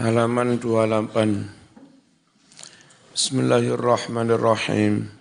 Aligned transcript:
halaman 0.00 0.56
28 0.56 1.44
Bismillahirrahmanirrahim. 3.12 5.12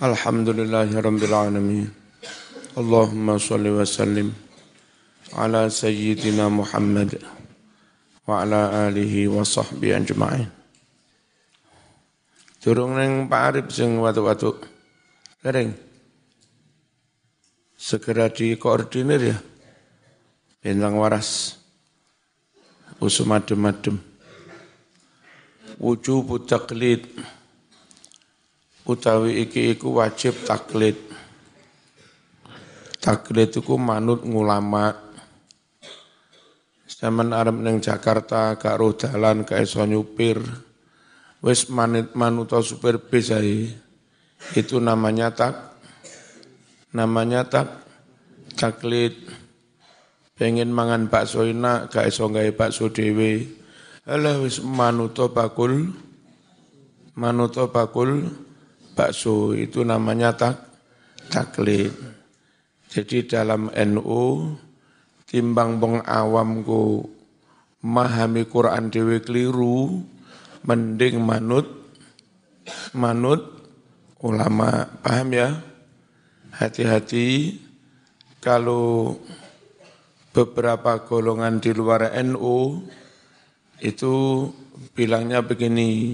Alhamdulillahirabbil 0.00 1.36
Allahumma 2.72 3.36
shalli 3.36 3.68
wa 3.68 3.84
sallim 3.84 4.32
ala 5.36 5.68
sayyidina 5.68 6.48
Muhammad 6.48 7.20
wa 8.24 8.40
ala 8.40 8.88
alihi 8.88 9.28
wa 9.28 9.44
sahbihi 9.44 9.92
ajma'in. 9.92 10.48
Durung 12.64 12.96
neng 12.96 13.28
Pak 13.28 13.42
Arif 13.52 13.76
sing 13.76 14.00
watu-watu 14.00 14.56
kering. 15.44 15.76
Segera 17.76 18.32
dikoordinir 18.32 19.20
ya. 19.20 19.36
Bintang 20.64 20.96
waras 20.96 21.60
usum 23.00 23.32
adem-adem 23.32 23.98
wujubu 25.76 26.40
taklid 26.42 27.04
utawi 28.86 29.42
iki 29.42 29.74
iku 29.76 29.98
wajib 29.98 30.32
taklid. 30.46 30.96
Taklid 33.02 33.54
iku 33.54 33.74
manut 33.76 34.22
ngulama. 34.22 34.94
Zaman 36.86 37.36
Arab 37.36 37.60
neng 37.60 37.82
Jakarta 37.84 38.56
gak 38.56 38.78
roh 38.80 38.96
dalan 38.96 39.44
gak 39.44 39.60
iso 39.60 39.84
nyupir. 39.84 40.40
Wis 41.44 41.68
manit 41.68 42.16
manuta 42.16 42.64
supir 42.64 42.96
bis 42.96 43.28
itu 44.56 44.80
namanya 44.80 45.32
tak 45.34 45.76
namanya 46.96 47.44
tak 47.44 47.68
taklid 48.56 49.12
pengen 50.36 50.70
mangan 50.70 51.08
bakso 51.08 51.42
enak 51.42 51.90
gak 51.90 52.12
iso 52.12 52.28
gawe 52.28 52.50
bakso 52.52 52.92
dhewe. 52.92 53.48
Alah 54.06 54.38
wis 54.38 54.62
manuto 54.62 55.32
bakul. 55.32 55.90
Manuto 57.16 57.72
bakul 57.72 58.28
bakso 58.92 59.56
itu 59.56 59.82
namanya 59.82 60.36
tak 60.36 60.56
taklid 61.32 62.16
jadi 62.96 63.28
dalam 63.28 63.68
NU 63.68 64.56
timbang 65.28 65.76
bong 65.76 66.00
awam 66.06 66.64
ku 66.64 67.04
memahami 67.84 68.48
Quran 68.48 68.88
dhewe 68.88 69.20
keliru 69.20 70.00
mending 70.64 71.20
manut 71.20 71.66
manut 72.96 73.44
ulama. 74.24 74.88
Paham 75.04 75.28
ya? 75.36 75.60
Hati-hati 76.56 77.60
kalau 78.40 79.18
beberapa 80.36 81.00
golongan 81.00 81.64
di 81.64 81.72
luar 81.72 82.12
NU 82.20 82.84
itu 83.80 84.44
bilangnya 84.92 85.40
begini 85.40 86.12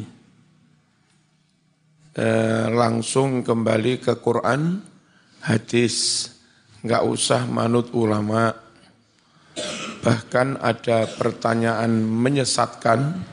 eh, 2.14 2.66
langsung 2.70 3.42
kembali 3.42 3.98
ke 3.98 4.22
Quran 4.22 4.78
hadis 5.42 6.30
nggak 6.86 7.02
usah 7.02 7.50
manut 7.50 7.90
ulama. 7.98 8.54
Bahkan 10.02 10.62
ada 10.62 11.06
pertanyaan 11.06 11.90
menyesatkan 12.06 13.26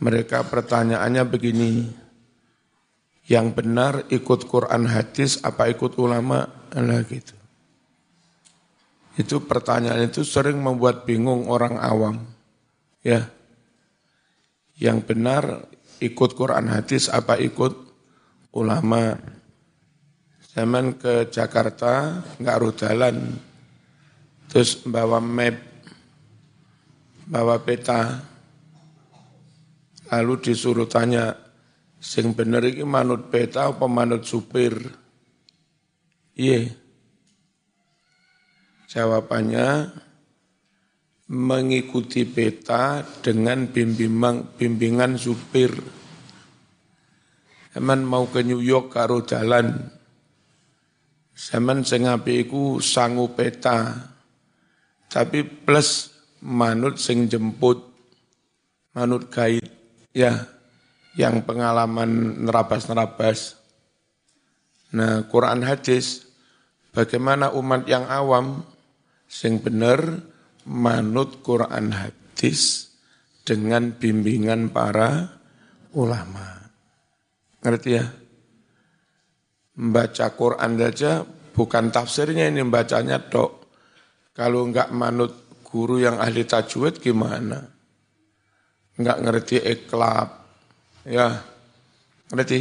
mereka 0.00 0.48
pertanyaannya 0.48 1.24
begini 1.28 1.72
yang 3.28 3.52
benar 3.52 4.08
ikut 4.08 4.48
Quran 4.48 4.88
hadis 4.88 5.44
apa 5.44 5.68
ikut 5.68 5.96
ulama? 6.00 6.48
Lah 6.72 7.00
gitu 7.04 7.37
itu 9.18 9.42
pertanyaan 9.42 10.06
itu 10.06 10.22
sering 10.22 10.62
membuat 10.62 11.02
bingung 11.02 11.50
orang 11.50 11.74
awam. 11.82 12.22
Ya. 13.02 13.26
Yang 14.78 14.98
benar 15.10 15.66
ikut 15.98 16.38
Quran 16.38 16.70
hadis 16.70 17.10
apa 17.10 17.34
ikut 17.34 17.74
ulama. 18.54 19.18
Zaman 20.54 20.94
ke 20.94 21.26
Jakarta 21.34 22.22
nggak 22.38 22.78
jalan. 22.78 23.34
Terus 24.46 24.86
bawa 24.86 25.18
map, 25.18 25.58
bawa 27.26 27.58
peta. 27.58 28.22
Lalu 30.08 30.34
disuruh 30.40 30.88
tanya, 30.88 31.36
sing 32.00 32.32
bener 32.32 32.64
ini 32.64 32.86
manut 32.86 33.28
peta 33.34 33.74
apa 33.74 33.84
manut 33.90 34.22
supir? 34.24 34.78
Iya. 36.38 36.70
Yeah 36.70 36.87
Jawabannya 38.88 39.92
mengikuti 41.28 42.24
peta 42.24 43.04
dengan 43.20 43.68
bimbingan, 43.68 44.56
bimbingan 44.56 45.20
supir. 45.20 45.76
Zaman 47.76 48.00
mau 48.00 48.24
ke 48.32 48.40
New 48.40 48.64
York 48.64 48.96
karo 48.96 49.20
jalan. 49.28 49.92
Zaman 51.36 51.84
sing 51.84 52.08
iku 52.08 52.80
sangu 52.80 53.28
peta. 53.36 54.08
Tapi 55.12 55.44
plus 55.44 56.08
manut 56.40 56.96
sing 56.96 57.28
jemput, 57.28 57.84
manut 58.96 59.28
guide, 59.28 59.68
ya, 60.16 60.48
yang 61.12 61.44
pengalaman 61.44 62.40
nerabas-nerabas. 62.40 63.60
Nah, 64.96 65.28
Quran 65.28 65.60
hadis, 65.60 66.24
bagaimana 66.96 67.52
umat 67.52 67.84
yang 67.84 68.08
awam 68.08 68.64
sing 69.28 69.60
bener 69.60 70.24
manut 70.64 71.44
Quran 71.44 71.92
hadis 71.92 72.88
dengan 73.44 73.92
bimbingan 73.92 74.72
para 74.72 75.40
ulama. 75.92 76.68
Ngerti 77.60 77.90
ya? 77.92 78.04
Membaca 79.78 80.26
Quran 80.34 80.72
saja 80.74 81.22
bukan 81.54 81.92
tafsirnya 81.94 82.50
ini 82.50 82.64
bacanya 82.66 83.22
tok. 83.22 83.70
Kalau 84.34 84.66
enggak 84.66 84.90
manut 84.90 85.62
guru 85.62 86.02
yang 86.02 86.18
ahli 86.18 86.42
tajwid 86.48 86.98
gimana? 86.98 87.62
Enggak 88.98 89.18
ngerti 89.22 89.56
iklab. 89.62 90.28
Ya. 91.06 91.40
Ngerti? 92.34 92.60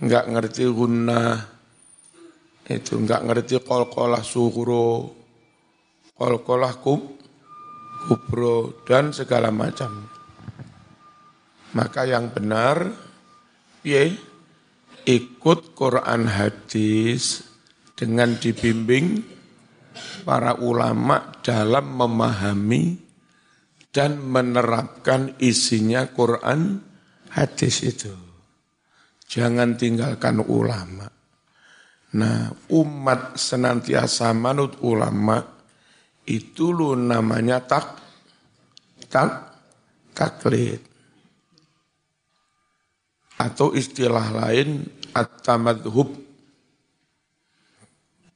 Enggak 0.00 0.24
ngerti 0.30 0.62
guna. 0.70 1.42
Itu 2.68 3.00
enggak 3.02 3.26
ngerti 3.26 3.58
kol-kolah 3.64 4.22
suhuro 4.22 5.17
kolkolah 6.18 6.82
kub, 6.82 7.16
kubro, 8.10 8.82
dan 8.82 9.14
segala 9.14 9.54
macam. 9.54 10.10
Maka 11.78 12.02
yang 12.10 12.34
benar, 12.34 12.90
ya, 13.86 14.02
ikut 15.06 15.78
Quran 15.78 16.26
hadis 16.26 17.46
dengan 17.94 18.34
dibimbing 18.34 19.22
para 20.26 20.58
ulama 20.58 21.38
dalam 21.40 21.94
memahami 21.94 22.98
dan 23.88 24.20
menerapkan 24.20 25.38
isinya 25.40 26.06
Quran 26.12 26.82
hadis 27.32 27.82
itu. 27.82 28.12
Jangan 29.28 29.76
tinggalkan 29.76 30.40
ulama. 30.40 31.08
Nah, 32.08 32.48
umat 32.72 33.36
senantiasa 33.36 34.32
manut 34.32 34.80
ulama, 34.80 35.57
itu 36.28 36.76
lu 36.76 36.92
namanya 36.92 37.64
tak 37.64 37.96
tak 39.08 39.48
taklid 40.12 40.84
atau 43.38 43.72
istilah 43.72 44.28
lain 44.34 44.82
at-tamadhub. 45.14 46.10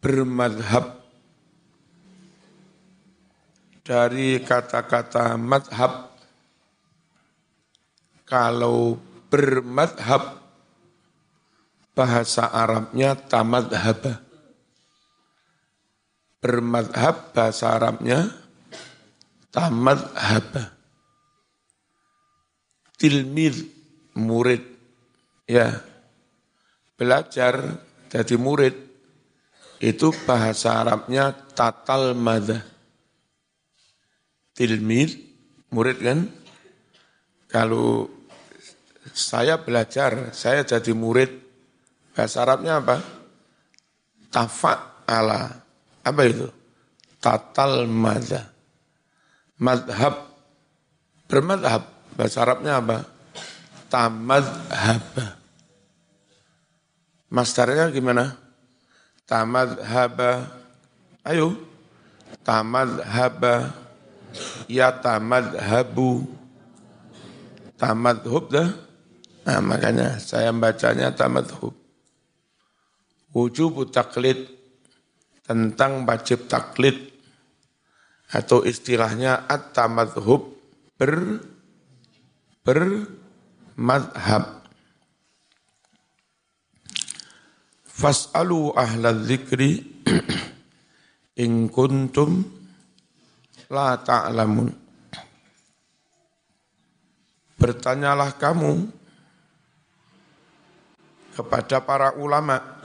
Bermadhab. 0.02 1.02
Dari 3.82 4.38
kata-kata 4.42 5.34
madhab 5.34 6.14
kalau 8.22 8.94
bermadhab 9.26 10.38
bahasa 11.90 12.46
Arabnya 12.46 13.18
tamadhabah 13.18 14.31
bermadhab 16.42 17.30
bahasa 17.30 17.78
Arabnya 17.78 18.26
tamadhab. 19.54 20.74
Tilmid 22.98 23.54
murid 24.18 24.62
ya 25.46 25.70
belajar 26.98 27.82
jadi 28.10 28.34
murid 28.38 28.74
itu 29.78 30.10
bahasa 30.26 30.82
Arabnya 30.82 31.30
tatal 31.54 32.18
madha. 32.18 32.62
Tilmid 34.54 35.14
murid 35.70 35.98
kan 36.02 36.26
kalau 37.46 38.06
saya 39.12 39.60
belajar, 39.60 40.32
saya 40.32 40.64
jadi 40.64 40.94
murid, 40.96 41.28
bahasa 42.16 42.46
Arabnya 42.46 42.80
apa? 42.80 42.96
Tafa 44.32 45.04
ala 45.04 45.61
apa 46.02 46.20
itu? 46.26 46.46
Tatal 47.22 47.86
madha. 47.86 48.50
Madhab 49.62 50.32
Bermadhab, 51.32 51.88
bahasa 52.12 52.44
Arabnya 52.44 52.76
apa? 52.76 53.08
Tamadhab. 53.88 55.00
Mastarnya 57.32 57.88
gimana? 57.88 58.36
Tamadhaba. 59.24 60.52
Ayo. 61.24 61.56
Tamadhaba. 62.44 63.72
Ya 64.68 64.92
tamadhabu. 64.92 66.28
Tamadhub 67.80 68.52
dah. 68.52 68.68
Nah 69.48 69.58
makanya 69.64 70.20
saya 70.20 70.52
bacanya 70.52 71.16
tamadhub. 71.16 71.72
Wujub 73.32 73.88
taklid 73.88 74.52
tentang 75.42 76.06
wajib 76.06 76.46
taklid 76.48 77.12
atau 78.32 78.64
istilahnya 78.64 79.44
at-tamadhub 79.50 80.56
ber 80.96 82.78
madhab 83.76 84.62
Fas'alu 88.02 88.74
ahla 88.74 89.14
dzikri 89.14 89.78
in 91.44 91.70
kuntum 91.70 92.42
la 93.70 93.94
ta'lamun. 93.94 94.74
Bertanyalah 97.54 98.34
kamu 98.42 98.90
kepada 101.38 101.78
para 101.86 102.18
ulama. 102.18 102.81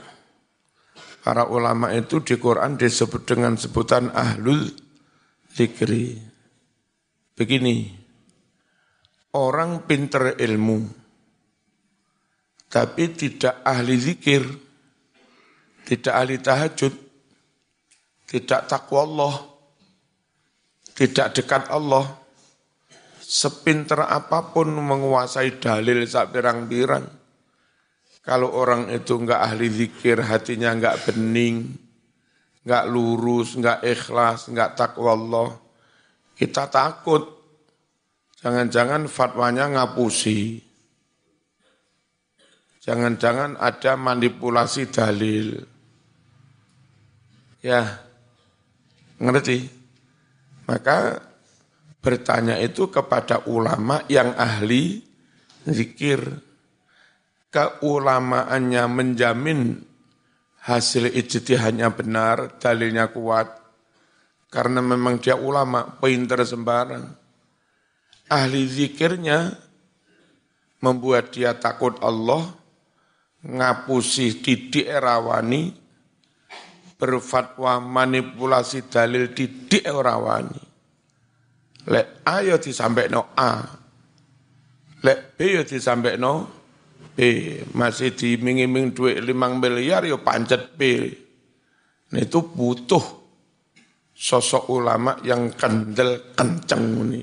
Para 1.18 1.44
ulama 1.50 1.92
itu 1.92 2.22
di 2.22 2.38
Quran 2.38 2.78
disebut 2.78 3.26
dengan 3.26 3.58
sebutan 3.58 4.14
ahlul 4.14 4.70
zikri. 5.52 6.14
Begini, 7.34 7.90
orang 9.34 9.86
pinter 9.86 10.38
ilmu, 10.38 10.86
tapi 12.70 13.14
tidak 13.14 13.62
ahli 13.62 13.94
zikir, 13.98 14.42
tidak 15.86 16.14
ahli 16.14 16.36
tahajud, 16.38 16.94
tidak 18.26 18.60
takwa 18.66 19.00
Allah, 19.06 19.34
tidak 20.98 21.34
dekat 21.34 21.70
Allah, 21.70 22.04
sepinter 23.22 24.02
apa 24.04 24.50
pun 24.50 24.72
menguasai 24.72 25.60
dalil 25.60 26.02
sak 26.08 26.32
pirang-pirang. 26.32 27.17
Kalau 28.28 28.52
orang 28.52 28.92
itu 28.92 29.16
enggak 29.16 29.40
ahli 29.40 29.72
zikir, 29.72 30.20
hatinya 30.20 30.76
enggak 30.76 31.00
bening, 31.08 31.72
enggak 32.60 32.84
lurus, 32.92 33.56
enggak 33.56 33.80
ikhlas, 33.80 34.52
enggak 34.52 34.76
takwa 34.76 35.16
Allah, 35.16 35.48
kita 36.36 36.68
takut. 36.68 37.24
Jangan-jangan 38.44 39.08
fatwanya 39.08 39.72
ngapusi. 39.72 40.60
Jangan-jangan 42.84 43.56
ada 43.56 43.96
manipulasi 43.96 44.92
dalil 44.92 45.60
Ya, 47.58 47.98
ngerti? 49.18 49.66
Maka 50.70 51.18
bertanya 51.98 52.54
itu 52.62 52.86
kepada 52.86 53.42
ulama 53.50 54.06
yang 54.06 54.30
ahli 54.38 55.02
zikir. 55.66 56.22
Keulamaannya 57.48 58.84
menjamin 58.92 59.80
hasil 60.68 61.08
ijtihadnya 61.08 61.88
benar, 61.96 62.60
dalilnya 62.60 63.08
kuat. 63.08 63.48
Karena 64.48 64.84
memang 64.84 65.20
dia 65.20 65.36
ulama, 65.36 65.96
pinter 66.00 66.44
sembarang. 66.44 67.04
Ahli 68.28 68.68
zikirnya 68.68 69.56
membuat 70.84 71.32
dia 71.32 71.56
takut 71.56 71.96
Allah, 72.04 72.52
ngapusi 73.44 74.44
didik 74.44 74.84
erawani, 74.84 75.72
berfatwa 76.98 77.78
manipulasi 77.78 78.90
dalil 78.90 79.30
didik 79.32 79.86
ora 79.88 80.18
wani. 80.18 80.60
Lek 81.88 82.20
A 82.26 82.44
ya 82.44 82.60
disampaikan 82.60 83.32
A. 83.32 83.64
Lek 85.00 85.38
B 85.38 85.56
ya 85.56 85.62
disampaikan 85.64 86.44
Masih 87.74 88.14
dimingi-mingi 88.14 88.94
duit 88.94 89.18
5 89.18 89.34
miliar 89.58 90.06
ya 90.06 90.14
pancet 90.22 90.78
B. 90.78 91.10
Nah 92.14 92.20
itu 92.22 92.46
butuh 92.46 93.02
sosok 94.14 94.70
ulama 94.70 95.18
yang 95.26 95.50
kendel 95.58 96.30
kenceng 96.38 96.84
ini. 97.10 97.22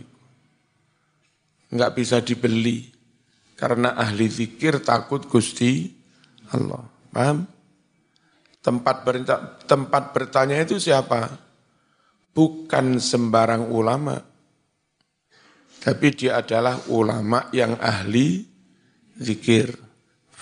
Enggak 1.71 1.95
bisa 1.95 2.19
dibeli. 2.19 2.91
Karena 3.55 3.95
ahli 3.95 4.27
zikir 4.27 4.83
takut 4.83 5.31
Gusti 5.31 5.87
Allah. 6.51 6.83
Paham? 7.15 7.47
Tempat 8.59 9.07
bertanya, 9.07 9.63
tempat 9.63 10.03
bertanya 10.11 10.59
itu 10.59 10.75
siapa? 10.75 11.31
Bukan 12.35 12.99
sembarang 12.99 13.71
ulama. 13.71 14.19
Tapi 15.79 16.07
dia 16.11 16.43
adalah 16.43 16.83
ulama 16.91 17.47
yang 17.55 17.79
ahli 17.79 18.43
zikir. 19.15 19.84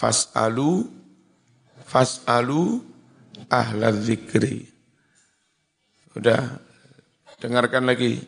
Fas'alu 0.03 0.83
fas'alu 1.87 2.83
ahla 3.47 3.95
zikri. 3.95 4.67
Udah, 6.19 6.59
dengarkan 7.39 7.87
lagi. 7.87 8.19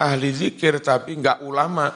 Ahli 0.00 0.32
zikir 0.32 0.80
tapi 0.80 1.20
enggak 1.20 1.44
ulama. 1.44 1.92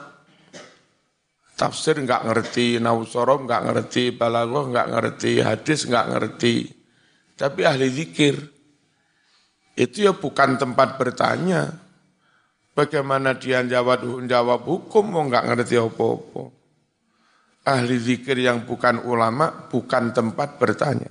Tafsir 1.57 1.97
enggak 1.97 2.29
ngerti, 2.29 2.77
nausoroh 2.77 3.41
enggak 3.41 3.65
ngerti, 3.65 4.13
balagoh 4.13 4.69
enggak 4.69 4.93
ngerti, 4.93 5.41
hadis 5.41 5.89
enggak 5.89 6.13
ngerti 6.13 6.85
tapi 7.35 7.67
ahli 7.67 7.91
zikir. 7.91 8.35
Itu 9.75 10.07
ya 10.07 10.15
bukan 10.15 10.55
tempat 10.55 10.95
bertanya. 10.95 11.67
Bagaimana 12.75 13.35
dia 13.35 13.63
jawab, 13.63 14.03
jawab 14.27 14.61
hukum, 14.67 15.03
mau 15.03 15.23
nggak 15.27 15.47
ngerti 15.51 15.75
apa-apa. 15.79 16.54
Ahli 17.65 17.97
zikir 17.97 18.37
yang 18.37 18.69
bukan 18.69 19.01
ulama, 19.09 19.69
bukan 19.69 20.13
tempat 20.13 20.61
bertanya. 20.61 21.09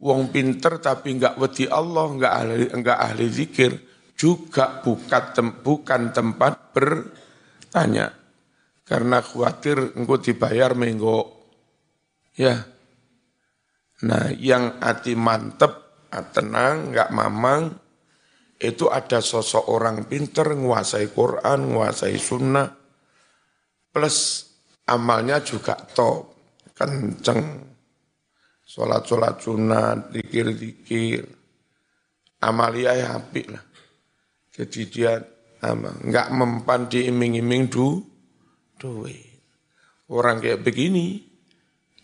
Wong 0.00 0.28
pinter 0.28 0.80
tapi 0.80 1.16
nggak 1.16 1.40
wedi 1.40 1.64
Allah, 1.64 2.06
nggak 2.12 2.34
ahli, 2.36 2.56
nggak 2.76 2.98
ahli 3.00 3.26
zikir, 3.28 3.72
juga 4.16 4.84
bukan, 4.84 5.24
tem, 5.32 5.48
bukan 5.64 6.12
tempat 6.12 6.52
bertanya. 6.76 8.12
Karena 8.84 9.24
khawatir 9.24 9.96
engkau 9.96 10.20
dibayar 10.20 10.76
menggo. 10.76 11.40
Ya, 12.36 12.64
Nah, 14.00 14.32
yang 14.32 14.80
hati 14.80 15.12
mantep, 15.12 16.08
tenang, 16.32 16.88
nggak 16.88 17.12
mamang, 17.12 17.76
itu 18.56 18.88
ada 18.88 19.20
sosok 19.20 19.68
orang 19.68 20.08
pinter, 20.08 20.56
nguasai 20.56 21.12
Quran, 21.12 21.76
nguasai 21.76 22.16
sunnah, 22.16 22.72
plus 23.92 24.48
amalnya 24.90 25.38
juga 25.46 25.78
top, 25.78 26.34
kenceng. 26.74 27.70
Sholat-sholat 28.66 29.42
sunnah, 29.42 29.98
dikir-dikir, 30.10 31.26
amalia 32.42 32.94
ya 32.94 33.18
apik 33.18 33.50
lah. 33.50 33.64
Jadi 34.54 34.80
dia 34.86 35.18
nggak 35.62 36.28
mempan 36.30 36.86
diiming-iming 36.86 37.66
du, 37.66 37.98
duit. 38.78 39.26
Orang 40.06 40.38
kayak 40.38 40.62
begini, 40.62 41.18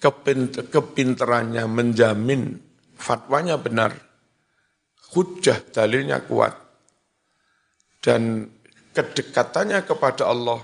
kepinterannya 0.02 1.66
menjamin 1.70 2.58
fatwanya 2.98 3.62
benar, 3.62 3.94
hujah 5.14 5.62
dalilnya 5.70 6.26
kuat, 6.26 6.54
dan 8.02 8.50
kedekatannya 8.90 9.86
kepada 9.86 10.26
Allah 10.26 10.60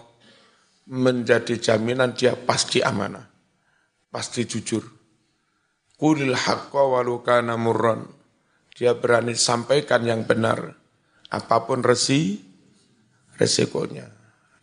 menjadi 0.89 1.59
jaminan 1.59 2.15
dia 2.17 2.35
pasti 2.35 2.83
amanah, 2.83 3.27
pasti 4.11 4.47
jujur. 4.49 4.83
Kulil 5.95 6.35
haqqa 6.35 6.83
walukana 6.83 7.55
murran. 7.55 8.03
Dia 8.73 8.97
berani 8.97 9.37
sampaikan 9.37 10.03
yang 10.03 10.25
benar, 10.25 10.75
apa 11.29 11.57
pun 11.69 11.85
resi, 11.85 12.41
resikonya. 13.37 14.09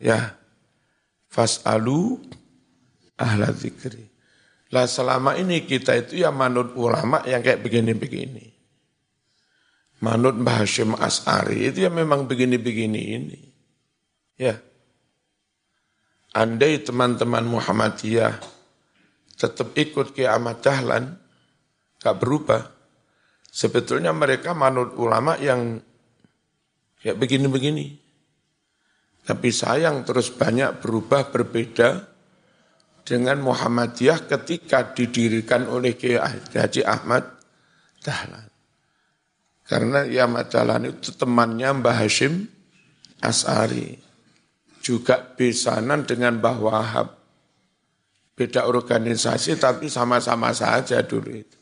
Ya, 0.01 0.35
fas'alu 1.29 2.19
ahla 3.15 3.53
zikri. 3.53 4.09
Lah 4.69 4.85
selama 4.85 5.33
ini 5.37 5.65
kita 5.65 5.97
itu 5.97 6.21
ya 6.21 6.29
manut 6.29 6.77
ulama 6.77 7.25
yang 7.25 7.41
kayak 7.41 7.65
begini-begini. 7.65 8.45
Manut 9.99 10.37
Mbah 10.39 10.63
Hashim 10.63 10.95
As'ari 10.95 11.67
itu 11.67 11.83
ya 11.83 11.91
memang 11.91 12.23
begini-begini 12.29 13.01
ini. 13.19 13.39
Ya. 14.39 14.61
Andai 16.39 16.79
teman-teman 16.79 17.43
Muhammadiyah 17.43 18.39
tetap 19.35 19.75
ikut 19.75 20.15
ke 20.15 20.23
Ahmad 20.23 20.63
Dahlan, 20.63 21.19
gak 21.99 22.15
berubah. 22.15 22.63
Sebetulnya 23.51 24.15
mereka 24.15 24.55
manut 24.55 24.95
ulama 24.95 25.35
yang 25.35 25.83
kayak 27.03 27.19
begini-begini. 27.19 27.99
Tapi 29.27 29.49
sayang 29.51 30.07
terus 30.07 30.31
banyak 30.31 30.79
berubah 30.79 31.27
berbeda 31.27 32.07
dengan 33.03 33.43
Muhammadiyah 33.43 34.23
ketika 34.31 34.95
didirikan 34.95 35.67
oleh 35.67 35.99
Kiai 35.99 36.23
Haji 36.55 36.81
Ahmad 36.87 37.27
Dahlan. 37.99 38.47
Karena 39.67 40.07
ya 40.07 40.23
Ahmad 40.23 40.47
Dahlan 40.47 40.87
itu 40.87 41.11
temannya 41.13 41.83
Mbah 41.83 41.99
Hashim 41.99 42.47
As'ari. 43.19 44.08
Juga 44.89 45.21
besanan 45.21 46.01
dengan 46.09 46.41
Mbah 46.41 46.57
Wahab. 46.57 47.07
Beda 48.33 48.65
organisasi 48.65 49.61
tapi 49.61 49.85
sama-sama 49.85 50.49
saja 50.49 51.05
dulu 51.05 51.29
itu. 51.29 51.59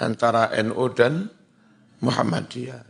Antara 0.00 0.48
NU 0.64 0.88
dan 0.96 1.28
Muhammadiyah. 2.00 2.80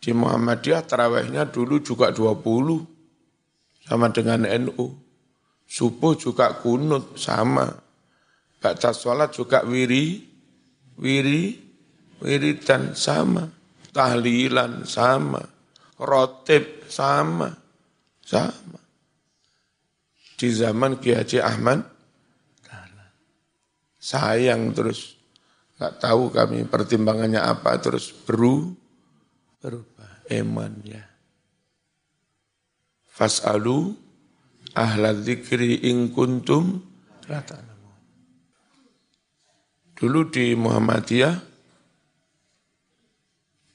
Di 0.00 0.16
Muhammadiyah 0.16 0.88
terawihnya 0.88 1.44
dulu 1.52 1.84
juga 1.84 2.08
20 2.08 3.84
sama 3.84 4.08
dengan 4.16 4.48
NU. 4.48 4.96
Subuh 5.68 6.16
juga 6.16 6.56
kunut 6.56 7.20
sama. 7.20 7.68
Baca 8.64 8.96
sholat 8.96 9.36
juga 9.36 9.60
wiri, 9.68 10.24
wiri, 10.96 11.52
wiridan 12.24 12.96
sama. 12.96 13.44
Tahlilan 13.92 14.88
sama. 14.88 15.44
Rotib 16.00 16.88
sama. 16.88 17.52
Sama. 18.24 18.85
Di 20.36 20.52
zaman 20.52 21.00
Ki 21.00 21.16
Haji 21.16 21.40
Ahmad, 21.40 21.80
sayang 23.96 24.70
terus. 24.70 25.16
Gak 25.76 26.00
tahu 26.00 26.32
kami 26.32 26.64
pertimbangannya 26.64 27.36
apa 27.36 27.76
terus 27.76 28.08
beru, 28.08 28.72
berubah 29.60 30.24
eman 30.32 30.72
ya. 30.88 31.04
Fas'alu 33.12 33.92
ahla 34.72 35.12
dzikri 35.12 35.84
in 35.88 36.12
kuntum 36.16 36.80
Dulu 39.96 40.20
di 40.28 40.52
Muhammadiyah 40.52 41.36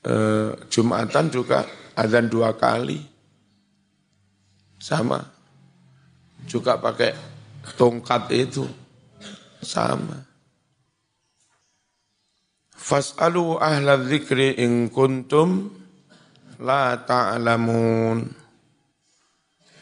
eh, 0.05 0.51
Jumatan 0.69 1.25
juga 1.33 1.65
azan 1.97 2.29
dua 2.29 2.53
kali. 2.53 3.01
Sama. 4.81 5.40
Juga 6.45 6.77
pakai 6.77 7.13
tongkat 7.77 8.31
itu. 8.33 8.65
Sama. 9.61 10.17
Fas'alu 12.73 13.61
ahla 13.61 14.01
dzikri 14.01 14.57
in 14.57 14.89
kuntum 14.89 15.69
la 16.57 16.97
ta'lamun. 16.97 18.25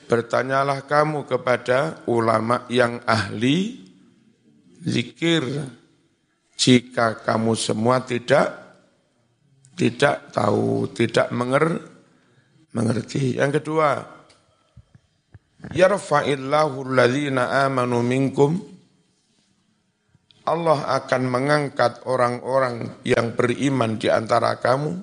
Bertanyalah 0.09 0.83
kamu 0.83 1.23
kepada 1.29 2.03
ulama 2.09 2.65
yang 2.67 2.99
ahli 3.07 3.87
zikir 4.83 5.45
jika 6.59 7.23
kamu 7.23 7.55
semua 7.55 8.03
tidak 8.03 8.69
tidak 9.79 10.35
tahu, 10.35 10.91
tidak 10.91 11.31
menger, 11.31 11.79
mengerti. 12.75 13.39
Yang 13.39 13.63
kedua, 13.63 14.03
yarfa'illahu 15.75 16.87
alladhina 16.87 17.67
amanu 17.67 17.99
minkum 17.99 18.59
Allah 20.47 20.97
akan 20.97 21.23
mengangkat 21.29 22.01
orang-orang 22.09 22.97
yang 23.05 23.37
beriman 23.37 23.99
di 23.99 24.09
antara 24.09 24.57
kamu 24.57 24.97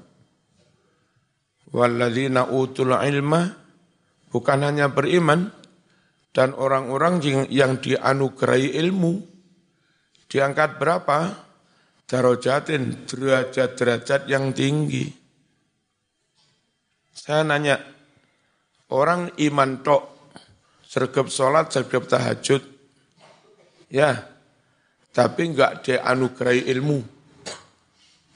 walladzina 1.71 2.51
utul 2.51 2.97
ilma 2.97 3.53
bukan 4.33 4.59
hanya 4.65 4.91
beriman 4.91 5.53
dan 6.37 6.53
orang-orang 6.53 7.21
yang, 7.49 7.81
dianugerahi 7.81 8.77
ilmu 8.85 9.37
diangkat 10.29 10.77
berapa? 10.77 11.47
Darojatin, 12.07 13.09
derajat-derajat 13.09 14.31
yang 14.31 14.55
tinggi. 14.55 15.11
Saya 17.11 17.43
nanya, 17.43 17.83
orang 18.95 19.35
iman 19.43 19.83
tok, 19.83 20.16
sergap 20.87 21.27
sholat, 21.27 21.69
sergap 21.75 22.07
tahajud, 22.07 22.63
ya, 23.91 24.23
tapi 25.11 25.51
enggak 25.51 25.83
dianugerahi 25.83 26.71
ilmu, 26.71 26.99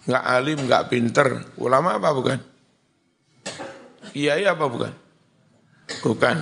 enggak 0.05 0.25
alim, 0.27 0.59
enggak 0.67 0.87
pinter, 0.91 1.29
ulama 1.63 1.97
apa 1.97 2.11
bukan? 2.11 2.39
Iya, 4.11 4.43
iya 4.43 4.59
apa 4.59 4.67
bukan? 4.67 4.93
Bukan. 6.03 6.37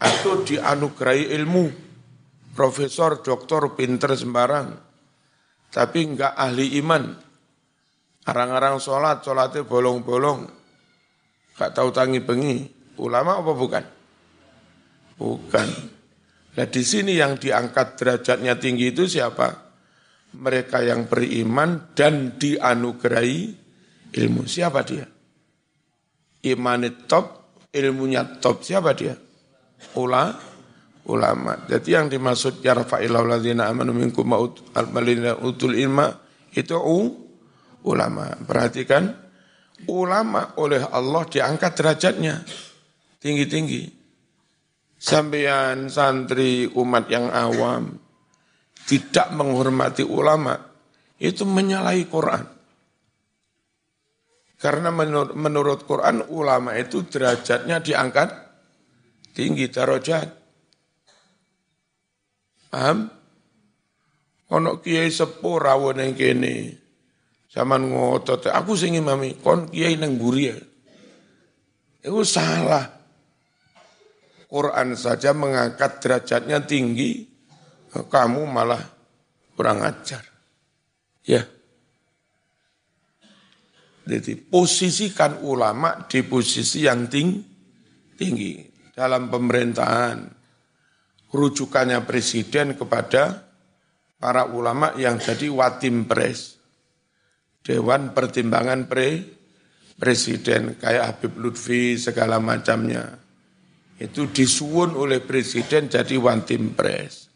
Atau 0.00 0.42
dianugerahi 0.42 1.30
ilmu. 1.36 1.64
Profesor, 2.52 3.24
doktor, 3.24 3.72
pinter 3.72 4.12
sembarang. 4.12 4.76
Tapi 5.72 5.98
enggak 6.04 6.36
ahli 6.36 6.76
iman. 6.84 7.16
Arang-arang 8.28 8.76
sholat, 8.76 9.24
sholatnya 9.24 9.64
bolong-bolong. 9.64 10.48
Enggak 11.56 11.70
tahu 11.72 11.88
tangi 11.92 12.20
bengi. 12.20 12.68
Ulama 13.00 13.40
apa 13.40 13.52
bukan? 13.56 13.84
Bukan. 15.22 15.68
Nah 16.58 16.66
di 16.66 16.82
sini 16.82 17.14
yang 17.14 17.38
diangkat 17.38 17.94
derajatnya 17.94 18.58
tinggi 18.58 18.90
itu 18.90 19.06
siapa? 19.06 19.70
Mereka 20.34 20.82
yang 20.82 21.06
beriman 21.06 21.94
dan 21.94 22.34
dianugerahi 22.34 23.40
ilmu. 24.18 24.42
Siapa 24.50 24.82
dia? 24.82 25.06
Iman 26.42 27.06
top, 27.06 27.54
ilmunya 27.70 28.42
top 28.42 28.66
siapa 28.66 28.98
dia? 28.98 29.14
Ula, 29.94 30.34
ulama. 31.06 31.62
Jadi 31.70 31.94
yang 31.94 32.10
dimaksud 32.10 32.58
ya 32.58 32.74
rafa'illahu 32.74 33.30
ladzina 33.30 33.70
amanu 33.70 33.94
minkum 33.94 34.26
utul 34.34 35.78
ilma 35.78 36.10
itu 36.50 36.74
u, 36.74 36.98
ulama. 37.86 38.34
Perhatikan 38.42 39.14
ulama 39.86 40.58
oleh 40.58 40.82
Allah 40.82 41.22
diangkat 41.30 41.72
derajatnya 41.78 42.42
tinggi-tinggi. 43.22 44.01
Sampeyan 45.02 45.90
santri 45.90 46.70
umat 46.78 47.10
yang 47.10 47.26
awam 47.34 47.98
tidak 48.86 49.34
menghormati 49.34 50.06
ulama 50.06 50.54
itu 51.18 51.42
menyalahi 51.42 52.06
Quran. 52.06 52.46
Karena 54.62 54.94
menurut, 54.94 55.34
menurut 55.34 55.80
Quran 55.90 56.22
ulama 56.30 56.78
itu 56.78 57.02
derajatnya 57.02 57.82
diangkat 57.82 58.30
tinggi 59.34 59.66
darajat. 59.66 60.30
Paham? 62.70 63.10
Ono 64.54 64.78
kiai 64.78 65.10
sepuh 65.10 65.58
rawon 65.58 65.98
yang 65.98 66.14
kene. 66.14 66.78
Zaman 67.50 67.90
ngotot, 67.90 68.46
aku 68.54 68.78
sing 68.78 68.94
imami, 68.94 69.34
kon 69.42 69.66
kiai 69.66 69.98
nang 69.98 70.14
ya. 70.38 70.54
Itu 72.06 72.22
salah. 72.22 73.01
Quran 74.52 74.92
saja 74.92 75.32
mengangkat 75.32 76.04
derajatnya 76.04 76.60
tinggi, 76.68 77.24
kamu 77.88 78.44
malah 78.44 78.84
kurang 79.56 79.80
ajar. 79.80 80.20
Ya. 81.24 81.40
Jadi 84.04 84.36
posisikan 84.36 85.40
ulama 85.40 86.04
di 86.04 86.20
posisi 86.20 86.84
yang 86.84 87.08
ting, 87.08 87.40
tinggi 88.20 88.60
dalam 88.92 89.32
pemerintahan. 89.32 90.44
Rujukannya 91.32 92.04
presiden 92.04 92.76
kepada 92.76 93.40
para 94.20 94.52
ulama 94.52 94.92
yang 95.00 95.16
jadi 95.16 95.48
watim 95.48 96.04
pres. 96.04 96.60
Dewan 97.62 98.12
Pertimbangan 98.12 98.90
Pre, 98.90 99.22
Presiden 99.96 100.76
kayak 100.76 101.04
Habib 101.14 101.38
Lutfi 101.38 101.94
segala 101.94 102.42
macamnya. 102.42 103.22
Itu 104.02 104.26
disuun 104.26 104.98
oleh 104.98 105.22
Presiden 105.22 105.86
jadi 105.86 106.18
watim 106.18 106.74
pres. 106.74 107.30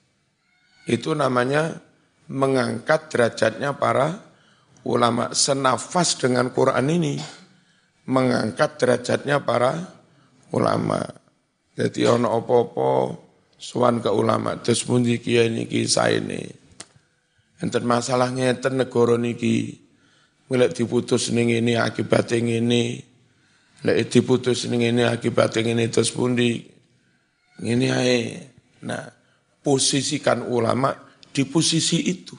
Itu 0.91 1.15
namanya 1.15 1.79
mengangkat 2.27 3.07
derajatnya 3.15 3.79
para 3.79 4.19
ulama 4.83 5.31
senafas 5.31 6.19
dengan 6.19 6.51
Quran 6.51 6.87
ini 6.91 7.15
mengangkat 8.07 8.79
derajatnya 8.83 9.43
para 9.43 9.75
ulama. 10.55 11.03
Jadi 11.77 12.07
ono 12.09 12.35
opo-opo 12.35 12.91
suan 13.59 14.01
ke 14.01 14.11
ulama 14.11 14.59
terus 14.59 14.87
pundi 14.87 15.19
kiai 15.23 15.51
niki 15.51 15.87
ini. 15.87 16.43
Enten 17.61 17.85
masalahnya 17.85 18.51
enten 18.51 18.81
negara 18.81 19.19
niki 19.19 19.87
mulai 20.51 20.71
diputus 20.71 21.31
ning 21.35 21.51
ini 21.51 21.79
akibat 21.79 22.31
ini. 22.35 23.06
Lek 23.87 24.11
diputus 24.11 24.67
ning 24.67 24.83
ini 24.83 25.07
akibat 25.07 25.55
ini 25.63 25.87
terus 25.87 26.11
pundi 26.11 26.59
ini 27.63 27.87
ae. 27.87 28.19
Nah, 28.83 29.07
posisikan 29.63 30.43
ulama 30.43 30.91
di 31.31 31.47
posisi 31.47 32.03
itu 32.11 32.35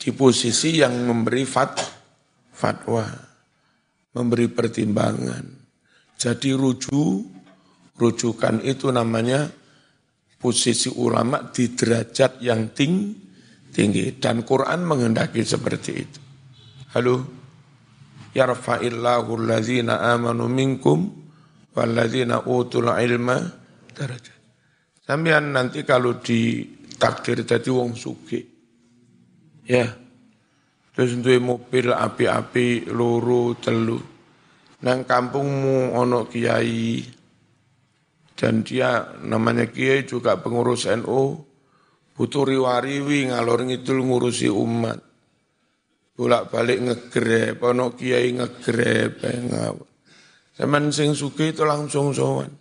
di 0.00 0.14
posisi 0.16 0.80
yang 0.80 0.96
memberi 1.04 1.44
fat, 1.44 1.76
fatwa, 2.54 3.04
memberi 4.16 4.48
pertimbangan. 4.48 5.44
Jadi 6.16 6.56
rujuk, 6.56 7.28
rujukan 8.00 8.64
itu 8.64 8.88
namanya 8.88 9.44
posisi 10.40 10.88
ulama 10.88 11.52
di 11.52 11.76
derajat 11.76 12.40
yang 12.40 12.72
ting, 12.72 13.12
tinggi. 13.76 14.16
Dan 14.16 14.40
Quran 14.48 14.88
menghendaki 14.88 15.44
seperti 15.44 15.92
itu. 15.92 16.20
Halo? 16.96 17.39
Yarfa'illahu 18.30 19.30
allazina 19.42 20.06
amanu 20.14 20.46
minkum 20.46 21.10
wallazina 21.74 22.46
utul 22.46 22.86
ilma 22.94 23.42
derajat. 23.90 24.38
Sampean 25.02 25.50
nanti 25.50 25.82
kalau 25.82 26.22
ditakdir 26.22 27.42
jadi 27.42 27.70
wong 27.74 27.98
suki. 27.98 28.40
Ya. 29.66 29.90
Terus 30.94 31.18
duwe 31.18 31.42
mobil 31.42 31.90
api-api 31.90 32.90
loro 32.90 33.58
telu. 33.58 33.98
Nang 34.80 35.04
kampungmu 35.04 35.98
ono 35.98 36.30
kiai 36.30 37.02
dan 38.38 38.64
dia 38.64 39.20
namanya 39.20 39.68
kiai 39.68 40.08
juga 40.08 40.40
pengurus 40.40 40.88
NU 40.88 41.36
butuh 42.16 42.48
riwariwi 42.48 43.28
ngalor 43.28 43.68
ngidul 43.68 44.00
ngurusi 44.00 44.48
umat 44.48 45.09
bolak 46.20 46.52
balik 46.52 46.84
ngegrep 46.84 47.56
ono 47.64 47.96
kiai 47.96 48.36
ngegrep 48.36 49.24
ngawur. 49.24 49.88
Zaman 50.52 50.92
sing 50.92 51.16
suki 51.16 51.56
itu 51.56 51.64
langsung 51.64 52.12
sowan. 52.12 52.52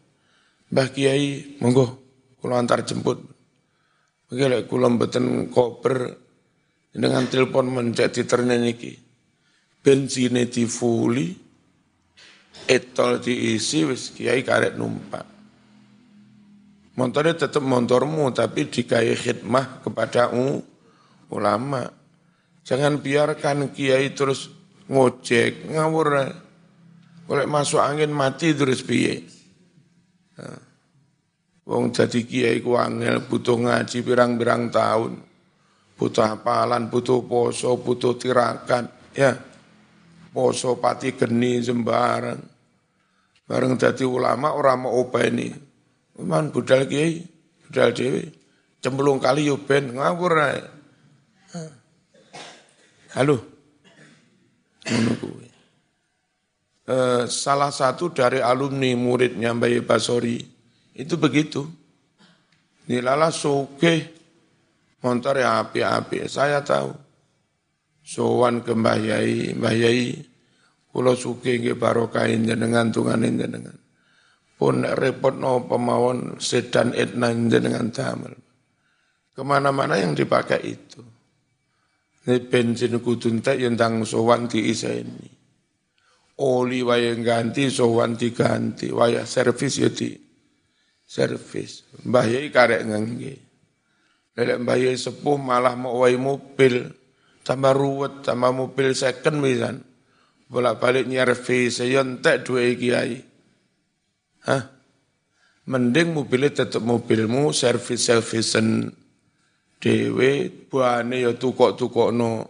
Mbah 0.71 0.87
Kiai 0.95 1.59
monggo 1.59 1.99
kula 2.39 2.55
antar 2.55 2.87
jemput. 2.87 3.19
Bagaimana 4.31 4.63
kula 4.63 4.87
mboten 4.87 5.51
koper 5.51 6.07
dengan 6.95 7.27
telepon 7.27 7.67
mencet 7.67 8.15
titerne 8.15 8.55
niki 8.55 8.95
bensin 9.83 10.39
di 10.47 10.63
fully 10.63 11.35
etol 12.63 13.19
diisi 13.19 13.83
wis 13.83 14.15
kiai 14.15 14.39
karek 14.39 14.79
numpak. 14.79 15.27
Motornya 16.95 17.35
tetap 17.47 17.63
motormu, 17.63 18.31
tapi 18.31 18.71
dikai 18.71 19.15
khidmah 19.19 19.83
kepada 19.83 20.31
ulama. 21.27 21.98
Jangan 22.69 23.01
biarkan 23.01 23.73
kiai 23.73 24.13
terus 24.13 24.53
ngojek, 24.85 25.73
ngawur. 25.73 26.21
Oleh 27.25 27.49
masuk 27.49 27.81
angin 27.81 28.13
mati 28.13 28.53
terus 28.53 28.85
piye. 28.85 29.25
Wong 31.65 31.89
jadi 31.89 32.21
kiai 32.21 32.61
ku 32.61 32.77
angel, 32.77 33.25
butuh 33.25 33.57
ngaji 33.57 34.05
pirang-pirang 34.05 34.69
tahun. 34.69 35.17
Butuh 35.97 36.37
hafalan, 36.37 36.93
butuh 36.93 37.25
poso, 37.25 37.73
butuh 37.81 38.13
tirakat. 38.21 38.85
Ya, 39.17 39.33
poso 40.29 40.77
pati 40.77 41.17
geni 41.17 41.57
sembarang. 41.65 42.37
Bareng 43.49 43.81
jadi 43.81 44.05
ulama 44.05 44.53
orang 44.53 44.85
mau 44.85 45.09
ini. 45.17 45.49
Man 46.21 46.53
budal 46.53 46.85
kiai, 46.85 47.25
budal 47.65 47.97
dewi, 47.97 48.29
cemplung 48.77 49.17
kali 49.17 49.49
yo 49.49 49.57
ben 49.57 49.97
ngawur. 49.97 50.37
Halo. 53.17 53.37
Eh, 56.89 57.23
salah 57.29 57.69
satu 57.69 58.09
dari 58.09 58.41
alumni 58.41 58.93
muridnya 58.97 59.53
Mbak 59.53 59.85
Basori 59.85 60.41
itu 60.97 61.15
begitu. 61.17 61.65
Nilala 62.89 63.29
soke 63.29 63.93
motor 65.05 65.37
ya 65.37 65.61
api-api. 65.61 66.25
Saya 66.25 66.65
tahu. 66.65 66.89
Sowan 68.09 68.65
ke 68.65 68.73
Mbah 68.73 68.97
Yai, 68.97 69.53
Mbah 69.53 69.75
Yai, 69.77 70.17
kula 70.89 71.13
suke 71.13 71.61
nggih 71.61 71.77
barokahin 71.77 72.41
jenengan 72.41 72.89
tunganin 72.89 73.37
jenengan 73.37 73.77
pun 74.59 74.83
repot 74.83 75.39
no 75.39 75.63
pemawon 75.63 76.35
sedan 76.43 76.91
etna 76.91 77.31
dengan 77.31 77.87
damel. 77.95 78.35
Ke 79.31 79.41
mana-mana 79.47 79.95
yang 79.95 80.11
dipakai 80.11 80.59
itu. 80.67 80.99
Ini 82.29 82.45
bensin 82.45 83.01
kudun 83.01 83.41
tak 83.41 83.57
yang 83.57 83.73
tang 83.73 84.05
sowan 84.05 84.45
di 84.45 84.69
isa 84.69 84.93
ini. 84.93 85.33
Oli 86.45 86.85
waya 86.85 87.17
ganti, 87.17 87.73
sowan 87.73 88.13
diganti. 88.13 88.93
Waya 88.93 89.25
servis 89.25 89.81
ya 89.81 89.89
di 89.89 90.13
servis. 91.09 91.89
Mbah 92.05 92.29
Yai 92.29 92.53
karek 92.53 92.85
ngangge. 92.85 93.33
Lelek 94.37 94.61
Mbah 94.61 94.77
Yai 94.77 94.93
sepuh 94.93 95.41
malah 95.41 95.73
mau 95.73 96.05
wai 96.05 96.21
mobil. 96.21 96.85
Tambah 97.41 97.73
ruwet, 97.73 98.21
tambah 98.21 98.53
mobil 98.53 98.93
second 98.93 99.41
misalnya. 99.41 99.81
Bolak-balik 100.53 101.09
nyervis, 101.09 101.81
tak 102.21 102.45
dua 102.45 102.61
kiai 102.77 103.25
Hah? 104.45 104.63
Mending 105.65 106.13
mobilnya 106.13 106.61
tetap 106.61 106.85
mobilmu, 106.85 107.53
servis-servisen 107.53 108.93
dewe, 109.79 110.51
buahnya 110.67 111.15
ya 111.25 111.31
tukok-tukok 111.33 112.09
no. 112.11 112.45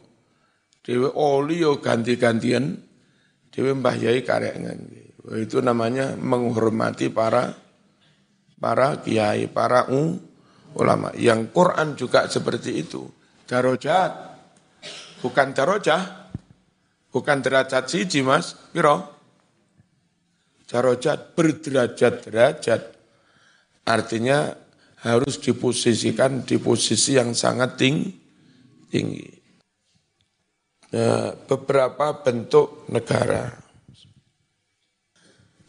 Dewe 0.81 1.09
oli 1.13 1.61
ya 1.61 1.77
ganti-gantian, 1.77 2.75
dewe 3.53 3.71
mbah 3.77 3.95
yai 3.95 4.25
karek 4.25 4.57
Itu 5.37 5.61
namanya 5.61 6.17
menghormati 6.17 7.13
para 7.13 7.53
para 8.57 8.97
kiai, 8.99 9.45
para 9.47 9.85
ulama. 10.73 11.13
Yang 11.13 11.53
Quran 11.53 11.93
juga 11.93 12.25
seperti 12.25 12.81
itu. 12.81 13.05
Darojat, 13.45 14.11
bukan 15.21 15.53
darojah, 15.53 16.33
bukan 17.13 17.37
derajat 17.45 17.85
siji 17.89 18.25
mas, 18.25 18.57
piro? 18.73 19.19
darajat 20.69 21.33
berderajat-derajat. 21.33 22.81
Artinya 23.89 24.53
harus 25.03 25.39
diposisikan 25.39 26.43
di 26.43 26.59
posisi 26.59 27.15
yang 27.15 27.31
sangat 27.31 27.79
tinggi. 27.79 28.11
tinggi. 28.89 29.27
Nah, 30.89 31.31
beberapa 31.45 32.17
bentuk 32.25 32.89
negara. 32.89 33.53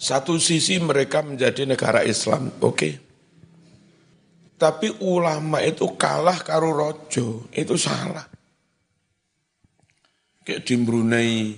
Satu 0.01 0.41
sisi 0.41 0.81
mereka 0.81 1.21
menjadi 1.21 1.69
negara 1.69 2.01
Islam, 2.01 2.49
oke. 2.65 2.73
Okay. 2.73 2.95
Tapi 4.57 4.89
ulama 5.05 5.61
itu 5.61 5.85
kalah 5.97 6.41
karo 6.41 6.73
rojo, 6.73 7.49
itu 7.53 7.77
salah. 7.77 8.25
Kayak 10.41 10.65
di 10.65 10.75
Brunei, 10.81 11.53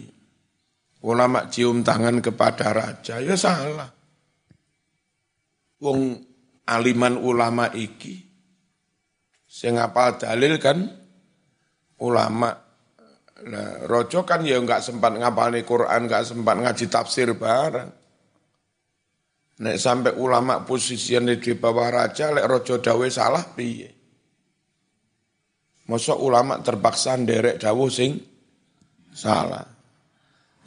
ulama 1.06 1.46
cium 1.46 1.86
tangan 1.86 2.18
kepada 2.18 2.74
raja, 2.74 3.22
ya 3.22 3.38
salah. 3.38 3.90
Wong 5.82 6.31
aliman 6.68 7.18
ulama 7.18 7.70
iki, 7.74 8.18
sing 9.46 9.78
ngapal 9.78 10.18
dalil 10.18 10.56
kan 10.58 10.78
ulama. 12.02 12.50
Nah, 13.42 13.90
rojo 13.90 14.22
kan 14.22 14.46
ya 14.46 14.62
nggak 14.62 14.82
sempat 14.82 15.18
ngapalin 15.18 15.66
Quran, 15.66 16.06
nggak 16.06 16.22
sempat 16.30 16.56
ngaji 16.62 16.86
tafsir 16.86 17.34
bareng. 17.34 17.90
Nek 19.62 19.76
sampai 19.78 20.14
ulama 20.18 20.62
posisinya 20.66 21.34
di 21.38 21.52
bawah 21.54 21.88
raja, 21.90 22.34
lek 22.34 22.46
rojo 22.46 22.82
dawe 22.82 23.06
salah 23.10 23.42
piye? 23.54 23.90
Masa 25.90 26.14
ulama 26.14 26.62
terpaksa 26.62 27.18
derek 27.18 27.58
dawuh 27.58 27.90
sing 27.90 28.16
salah. 29.10 29.62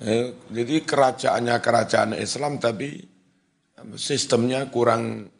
Eh, 0.03 0.51
jadi 0.51 0.83
kerajaannya 0.83 1.55
kerajaan 1.63 2.11
Islam 2.19 2.59
tapi 2.59 2.99
sistemnya 3.95 4.67
kurang 4.67 5.31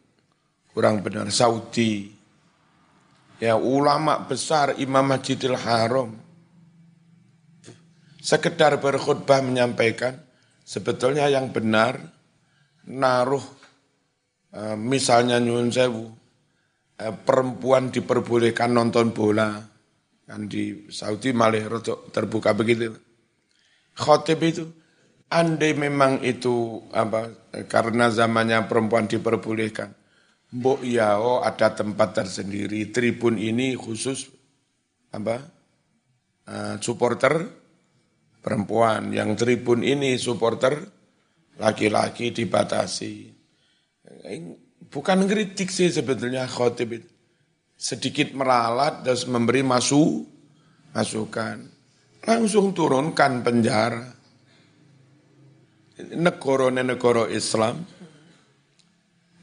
kurang 0.76 1.00
benar. 1.00 1.32
Saudi, 1.32 2.12
ya 3.40 3.56
ulama 3.56 4.28
besar 4.28 4.76
Imam 4.76 5.08
Masjidil 5.08 5.56
Haram, 5.56 6.12
sekedar 8.20 8.76
berkhutbah 8.76 9.40
menyampaikan 9.40 10.20
sebetulnya 10.68 11.32
yang 11.32 11.48
benar 11.48 11.96
naruh 12.84 13.40
eh, 14.52 14.76
misalnya 14.76 15.40
nyun 15.40 15.72
sewu 15.72 16.12
eh, 17.00 17.14
perempuan 17.24 17.88
diperbolehkan 17.88 18.68
nonton 18.76 19.16
bola 19.16 19.56
kan 20.26 20.44
di 20.50 20.90
Saudi 20.90 21.30
malah 21.30 21.70
terbuka 22.10 22.50
begitu 22.50 22.90
khotib 23.94 24.42
itu 24.42 24.66
andai 25.30 25.78
memang 25.78 26.18
itu 26.26 26.82
apa 26.90 27.30
karena 27.70 28.10
zamannya 28.10 28.66
perempuan 28.66 29.06
diperbolehkan 29.06 29.94
mbok 30.54 30.86
ya 30.86 31.18
oh 31.18 31.42
ada 31.42 31.74
tempat 31.74 32.22
tersendiri. 32.22 32.90
Tribun 32.94 33.40
ini 33.40 33.74
khusus 33.74 34.30
apa 35.10 35.42
uh, 36.46 36.74
supporter 36.78 37.46
perempuan. 38.44 39.10
Yang 39.10 39.42
tribun 39.42 39.82
ini 39.82 40.14
supporter 40.20 40.78
laki-laki 41.58 42.30
dibatasi. 42.30 43.34
Bukan 44.86 45.18
kritik 45.26 45.72
sih 45.72 45.90
sebetulnya 45.90 46.46
khotib 46.46 46.94
sedikit 47.76 48.32
meralat 48.32 49.04
dan 49.04 49.18
memberi 49.28 49.60
masuk 49.66 50.24
masukan. 50.96 51.68
Langsung 52.26 52.74
turunkan 52.74 53.44
penjara. 53.44 54.16
Negara 55.96 57.24
Islam 57.32 57.88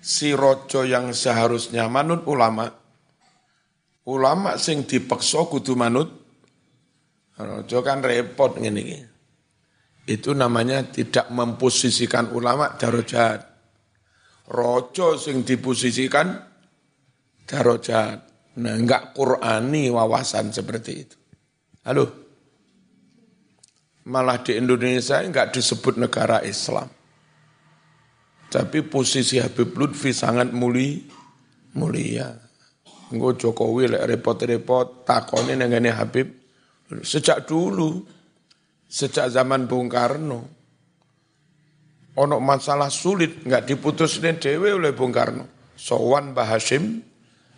si 0.04 0.36
rojo 0.36 0.84
yang 0.84 1.16
seharusnya 1.16 1.88
manut 1.88 2.28
ulama, 2.28 2.68
ulama 4.04 4.60
sing 4.60 4.84
dipeksa 4.84 5.48
kudu 5.48 5.80
manut, 5.80 6.12
rojo 7.40 7.80
kan 7.80 8.04
repot 8.04 8.60
ngene 8.60 9.08
Itu 10.04 10.36
namanya 10.36 10.84
tidak 10.84 11.32
memposisikan 11.32 12.36
ulama 12.36 12.76
darajat. 12.76 13.40
Rojo 14.52 15.16
sing 15.16 15.48
diposisikan 15.48 16.36
darajat. 17.48 18.20
Nah, 18.60 18.76
enggak 18.76 19.16
Qur'ani 19.16 19.88
wawasan 19.88 20.52
seperti 20.52 20.92
itu. 20.92 21.16
Halo? 21.88 22.06
Malah 24.04 24.44
di 24.44 24.60
Indonesia 24.60 25.24
enggak 25.24 25.56
disebut 25.56 25.96
negara 25.96 26.44
Islam. 26.44 26.92
Tapi 28.54 28.86
posisi 28.86 29.42
Habib 29.42 29.74
Lutfi 29.74 30.14
sangat 30.14 30.54
muli, 30.54 31.02
mulia. 31.74 32.30
Engko 33.10 33.34
Jokowi 33.34 33.90
lek 33.90 34.06
repot-repot 34.06 35.06
takone 35.10 35.58
nengane 35.58 35.90
Habib 35.90 36.30
sejak 37.02 37.50
dulu 37.50 38.06
sejak 38.86 39.34
zaman 39.34 39.66
Bung 39.66 39.90
Karno 39.90 40.46
ono 42.14 42.38
masalah 42.38 42.94
sulit 42.94 43.42
nggak 43.42 43.66
diputus 43.66 44.22
dewe 44.22 44.70
oleh 44.74 44.94
Bung 44.94 45.14
Karno. 45.14 45.50
Sowan 45.74 46.38
Bahashim 46.38 47.02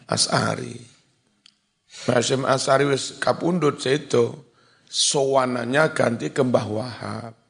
As'ari. 0.08 0.80
Bahashim 2.08 2.48
As'ari 2.48 2.88
wis 2.88 3.20
kapundut 3.20 3.84
seto 3.84 4.56
sowanannya 4.88 5.92
ganti 5.92 6.32
ke 6.32 6.42
Mbah 6.42 6.68
Wahab. 6.72 7.45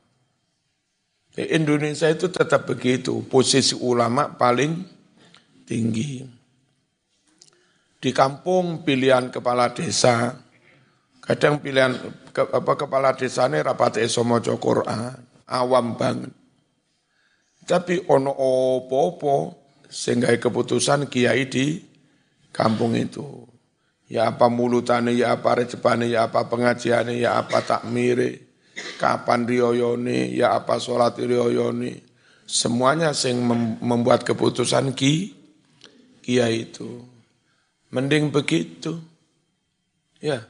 Indonesia 1.36 2.08
itu 2.08 2.32
tetap 2.32 2.63
begitu, 2.63 3.19
posisi 3.28 3.76
ulama 3.76 4.32
paling 4.32 4.88
tinggi. 5.67 6.24
Di 8.00 8.15
kampung 8.15 8.88
pilihan 8.88 9.28
kepala 9.28 9.76
desa, 9.76 10.32
kadang 11.19 11.60
pilihan 11.60 11.91
ke, 12.32 12.39
apa 12.39 12.74
kepala 12.80 13.12
desa 13.19 13.52
ini 13.52 13.60
rapat 13.60 14.00
esomojo 14.00 14.56
Quran, 14.56 15.19
awam 15.52 16.00
banget. 16.00 16.32
Tapi 17.65 18.08
ono 18.08 18.32
opo-opo 18.32 19.67
sehingga 19.91 20.32
keputusan 20.39 21.12
kiai 21.12 21.52
di 21.52 21.82
kampung 22.56 22.95
itu. 22.95 23.43
Ya 24.06 24.30
apa 24.30 24.48
mulutane, 24.54 25.17
ya 25.17 25.36
apa 25.36 25.65
recepane, 25.65 26.13
ya 26.13 26.30
apa 26.30 26.45
pengajiannya, 26.45 27.26
ya 27.26 27.41
apa 27.41 27.65
takmire 27.65 28.44
kapan 28.99 29.47
rioyone, 29.47 30.31
ya 30.35 30.55
apa 30.59 30.77
sholat 30.79 31.15
rioyone. 31.19 32.03
Semuanya 32.45 33.15
sing 33.15 33.41
membuat 33.81 34.21
keputusan 34.21 34.93
ki, 34.93 35.33
kia 36.21 36.45
itu. 36.51 37.01
Mending 37.89 38.29
begitu. 38.29 39.01
Ya, 40.21 40.45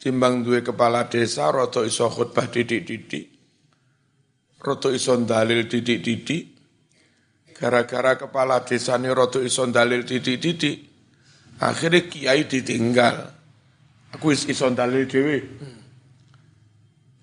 timbang 0.00 0.40
duwe 0.40 0.64
kepala 0.64 1.10
desa, 1.10 1.52
roto 1.52 1.84
iso 1.84 2.08
khutbah 2.08 2.48
didik-didik. 2.48 3.28
Roto 4.62 4.88
iso 4.94 5.18
dalil 5.20 5.68
didik-didik. 5.68 6.44
Gara-gara 7.52 8.18
kepala 8.18 8.66
desa 8.66 8.98
ini 8.98 9.12
roto 9.12 9.38
iso 9.38 9.68
dalil 9.70 10.02
didik-didik. 10.02 10.90
Akhirnya 11.62 12.08
kiai 12.10 12.42
ditinggal. 12.48 13.16
Aku 14.16 14.34
iso 14.34 14.66
dalil 14.74 15.06
dewe. 15.06 15.38
Hmm 15.38 15.81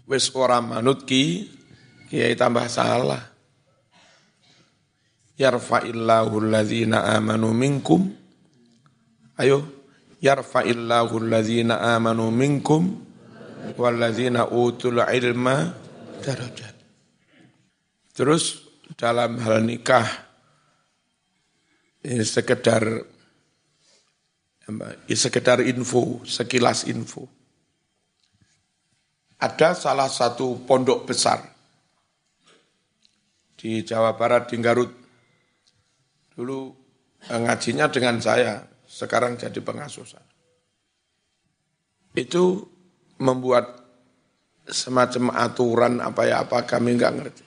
wis 0.10 0.34
ora 0.34 0.58
manut 0.60 1.06
ki 1.06 1.46
kiai 2.10 2.34
tambah 2.34 2.66
salah. 2.66 3.22
Yarfa'illahu 5.38 6.34
alladzina 6.44 7.16
amanu 7.16 7.54
minkum. 7.54 8.12
Ayo 9.40 9.64
yarfa'illahu 10.20 11.14
alladzina 11.16 11.96
amanu 11.96 12.28
minkum 12.34 13.08
walladzina 13.76 14.48
utul 14.52 15.04
ilma 15.04 15.72
darajat 16.24 16.76
terus 18.16 18.68
dalam 19.00 19.40
hal 19.40 19.64
nikah 19.64 20.08
ini 22.04 22.24
sekedar 22.24 22.84
sekedar 25.08 25.64
info 25.64 26.24
sekilas 26.28 26.88
info 26.88 27.28
ada 29.40 29.72
salah 29.72 30.12
satu 30.12 30.68
pondok 30.68 31.08
besar 31.08 31.40
di 33.56 33.84
Jawa 33.88 34.16
Barat, 34.16 34.52
di 34.52 34.60
Garut. 34.60 34.92
Dulu 36.36 36.60
eh, 37.24 37.40
ngajinya 37.40 37.88
dengan 37.88 38.20
saya, 38.20 38.64
sekarang 38.84 39.40
jadi 39.40 39.60
pengasuh 39.64 40.08
saya. 40.08 40.28
Itu 42.16 42.68
membuat 43.20 43.80
semacam 44.68 45.36
aturan 45.36 46.04
apa 46.04 46.22
ya 46.28 46.44
apa 46.44 46.68
kami 46.68 47.00
nggak 47.00 47.14
ngerti. 47.16 47.44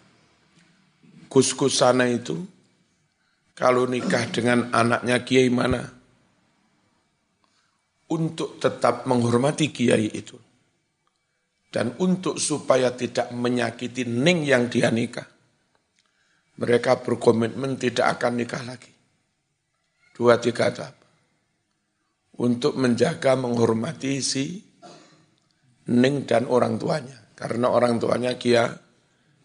Gus-gus 1.28 1.80
sana 1.80 2.08
itu 2.08 2.36
kalau 3.56 3.88
nikah 3.88 4.28
dengan 4.32 4.68
anaknya 4.72 5.24
kiai 5.24 5.48
mana 5.48 5.80
untuk 8.12 8.60
tetap 8.60 9.08
menghormati 9.08 9.72
kiai 9.72 10.12
itu 10.12 10.36
dan 11.72 11.96
untuk 11.96 12.36
supaya 12.36 12.92
tidak 12.92 13.32
menyakiti 13.32 14.04
Ning 14.04 14.44
yang 14.44 14.68
dia 14.68 14.92
nikah, 14.92 15.24
mereka 16.60 17.00
berkomitmen 17.00 17.80
tidak 17.80 18.20
akan 18.20 18.32
nikah 18.36 18.60
lagi. 18.60 18.92
Dua 20.12 20.36
tiga 20.36 20.68
tahap. 20.68 21.00
Untuk 22.36 22.76
menjaga 22.76 23.40
menghormati 23.40 24.20
si 24.20 24.60
Ning 25.88 26.28
dan 26.28 26.44
orang 26.44 26.76
tuanya. 26.76 27.32
Karena 27.32 27.72
orang 27.72 27.96
tuanya 27.96 28.36
kia, 28.36 28.68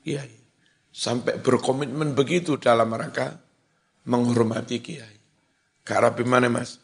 kiai. 0.04 0.36
Sampai 0.92 1.40
berkomitmen 1.40 2.12
begitu 2.12 2.60
dalam 2.60 2.92
rangka 2.92 3.40
menghormati 4.04 4.84
kiai. 4.84 5.18
Karena 5.88 6.12
bagaimana 6.12 6.52
mas? 6.52 6.78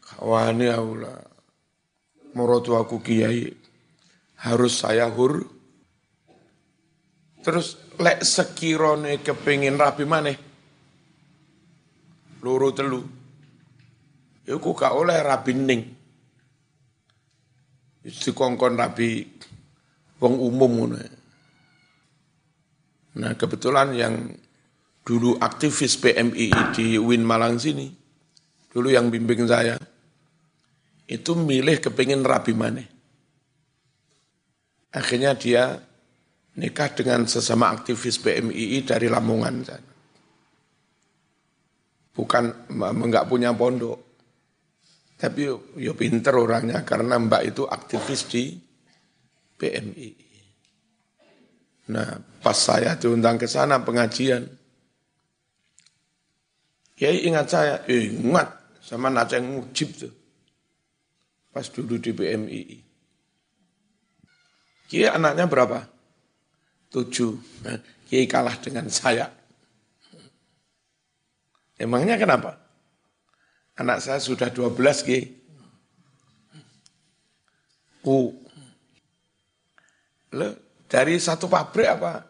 Kawani 0.00 0.66
Allah. 0.72 1.20
Morotu 2.32 2.72
aku 2.72 3.04
kiai 3.04 3.61
harus 4.42 4.82
saya 4.82 5.06
hur. 5.06 5.46
Terus 7.42 7.78
lek 7.98 8.22
sekirone 8.22 9.22
kepingin 9.22 9.78
rapi 9.78 10.04
mana? 10.06 10.30
Luru 12.42 12.70
telu. 12.74 13.02
Iku 14.42 14.70
gak 14.74 14.94
oleh 14.94 15.18
rapi 15.22 15.52
ning. 15.54 15.82
kongkon 18.34 18.74
rapi 18.74 19.22
wong 20.18 20.34
umum 20.38 20.70
ngono. 20.74 20.98
Nah 23.18 23.32
kebetulan 23.38 23.94
yang 23.94 24.14
dulu 25.06 25.38
aktivis 25.38 25.98
PMI 25.98 26.74
di 26.74 26.98
Win 26.98 27.22
Malang 27.22 27.58
sini, 27.62 27.90
dulu 28.70 28.90
yang 28.90 29.06
bimbing 29.10 29.46
saya, 29.46 29.78
itu 31.06 31.34
milih 31.34 31.78
kepingin 31.78 32.26
rapi 32.26 32.54
mana. 32.54 32.82
Akhirnya 34.92 35.32
dia 35.32 35.80
nikah 36.60 36.92
dengan 36.92 37.24
sesama 37.24 37.72
aktivis 37.72 38.20
PMII 38.20 38.84
dari 38.84 39.08
Lamongan. 39.08 39.56
Bukan 42.12 42.44
enggak 42.76 43.24
punya 43.24 43.56
pondok. 43.56 44.12
Tapi 45.16 45.40
yo, 45.78 45.92
pinter 45.94 46.34
orangnya 46.34 46.82
karena 46.84 47.16
mbak 47.16 47.42
itu 47.54 47.62
aktivis 47.64 48.26
di 48.28 48.58
PMII. 49.56 50.30
Nah, 51.94 52.18
pas 52.42 52.58
saya 52.58 52.98
diundang 52.98 53.38
ke 53.38 53.46
sana 53.46 53.80
pengajian, 53.80 54.44
Kiai 57.02 57.26
ingat 57.26 57.46
saya, 57.50 57.74
ingat 57.90 58.78
sama 58.78 59.10
Naceng 59.10 59.42
Mujib 59.42 59.90
tuh. 59.96 60.14
Pas 61.50 61.66
dulu 61.66 61.98
di 61.98 62.14
PMII. 62.14 62.91
Kiai 64.92 65.08
anaknya 65.08 65.48
berapa? 65.48 65.88
Tujuh. 66.92 67.32
Nah, 67.64 67.80
Kiai 68.04 68.28
kalah 68.28 68.60
dengan 68.60 68.92
saya. 68.92 69.32
Emangnya 71.80 72.20
kenapa? 72.20 72.60
Anak 73.80 74.04
saya 74.04 74.20
sudah 74.20 74.52
dua 74.52 74.68
belas 74.68 75.00
Kiai. 75.00 75.32
U. 78.04 78.36
Le, 80.36 80.48
dari 80.92 81.16
satu 81.16 81.48
pabrik 81.48 81.88
apa? 81.88 82.28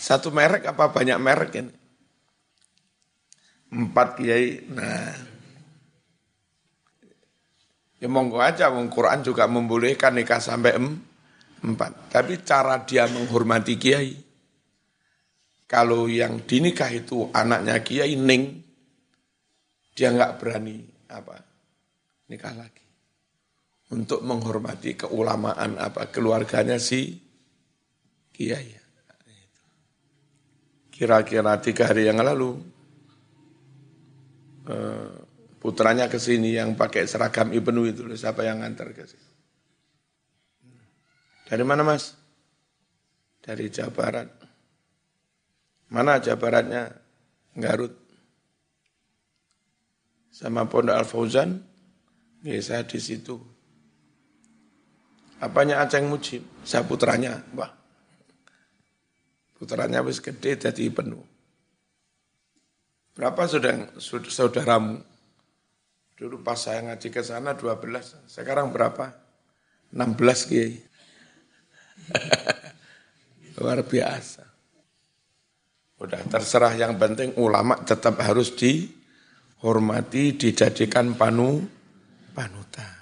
Satu 0.00 0.32
merek 0.32 0.64
apa 0.64 0.88
banyak 0.88 1.18
merek 1.20 1.52
ini? 1.60 1.74
Empat 3.70 4.16
kiai. 4.16 4.64
Nah, 4.72 5.12
Ya 8.00 8.08
monggo 8.08 8.40
aja, 8.40 8.72
wong 8.72 8.88
Quran 8.88 9.20
juga 9.20 9.44
membolehkan 9.44 10.16
nikah 10.16 10.40
sampai 10.40 10.72
em, 10.80 10.96
empat. 11.60 12.08
Tapi 12.08 12.40
cara 12.40 12.80
dia 12.82 13.04
menghormati 13.06 13.76
kiai. 13.76 14.32
kalau 15.70 16.10
yang 16.10 16.42
dinikah 16.42 16.90
itu 16.90 17.30
anaknya 17.30 17.78
kiai 17.86 18.18
ning, 18.18 18.58
dia 19.94 20.10
nggak 20.10 20.42
berani 20.42 20.82
apa 21.06 21.38
nikah 22.26 22.58
lagi 22.58 22.86
untuk 23.94 24.22
menghormati 24.26 24.98
keulamaan 24.98 25.78
apa 25.78 26.10
keluarganya 26.10 26.78
si 26.80 27.14
kiai. 28.34 28.80
Kira-kira 30.90 31.56
tiga 31.64 31.88
hari 31.88 32.12
yang 32.12 32.20
lalu 32.20 32.60
eh, 34.68 35.19
putranya 35.60 36.08
ke 36.08 36.16
sini 36.16 36.56
yang 36.56 36.74
pakai 36.74 37.04
seragam 37.04 37.52
Ibnu 37.52 37.86
itu 37.92 38.02
siapa 38.16 38.42
yang 38.42 38.64
ngantar 38.64 38.96
ke 38.96 39.04
sini? 39.04 39.28
Dari 41.46 41.64
mana 41.66 41.84
mas? 41.84 42.16
Dari 43.44 43.68
Jawa 43.68 43.92
Barat. 43.92 44.28
Mana 45.92 46.22
Jawa 46.22 46.38
Baratnya? 46.40 46.82
Garut. 47.58 47.92
Sama 50.30 50.64
Pondok 50.70 50.94
Al 50.94 51.04
Fauzan, 51.04 51.58
ya 52.46 52.56
saya 52.62 52.86
di 52.86 53.02
situ. 53.02 53.36
Apanya 55.42 55.82
Aceng 55.82 56.06
Mujib? 56.06 56.46
Saya 56.62 56.86
putranya, 56.86 57.42
wah. 57.58 57.74
Putranya 59.58 60.00
wis 60.00 60.22
gede 60.22 60.56
jadi 60.56 60.88
penuh. 60.88 61.20
Berapa 63.12 63.44
sudah 63.44 63.90
saudaramu? 64.30 65.09
Dulu 66.20 66.44
pas 66.44 66.60
saya 66.60 66.84
ngaji 66.84 67.08
ke 67.08 67.24
sana 67.24 67.56
12, 67.56 68.28
sekarang 68.28 68.68
berapa? 68.68 69.08
16 69.88 70.48
kiai. 70.52 70.76
Luar 73.56 73.80
biasa. 73.80 74.44
Udah 75.96 76.20
terserah 76.28 76.76
yang 76.76 77.00
penting 77.00 77.40
ulama 77.40 77.80
tetap 77.80 78.20
harus 78.20 78.52
dihormati, 78.52 80.36
dijadikan 80.36 81.16
panu, 81.16 81.64
panutan. 82.36 83.00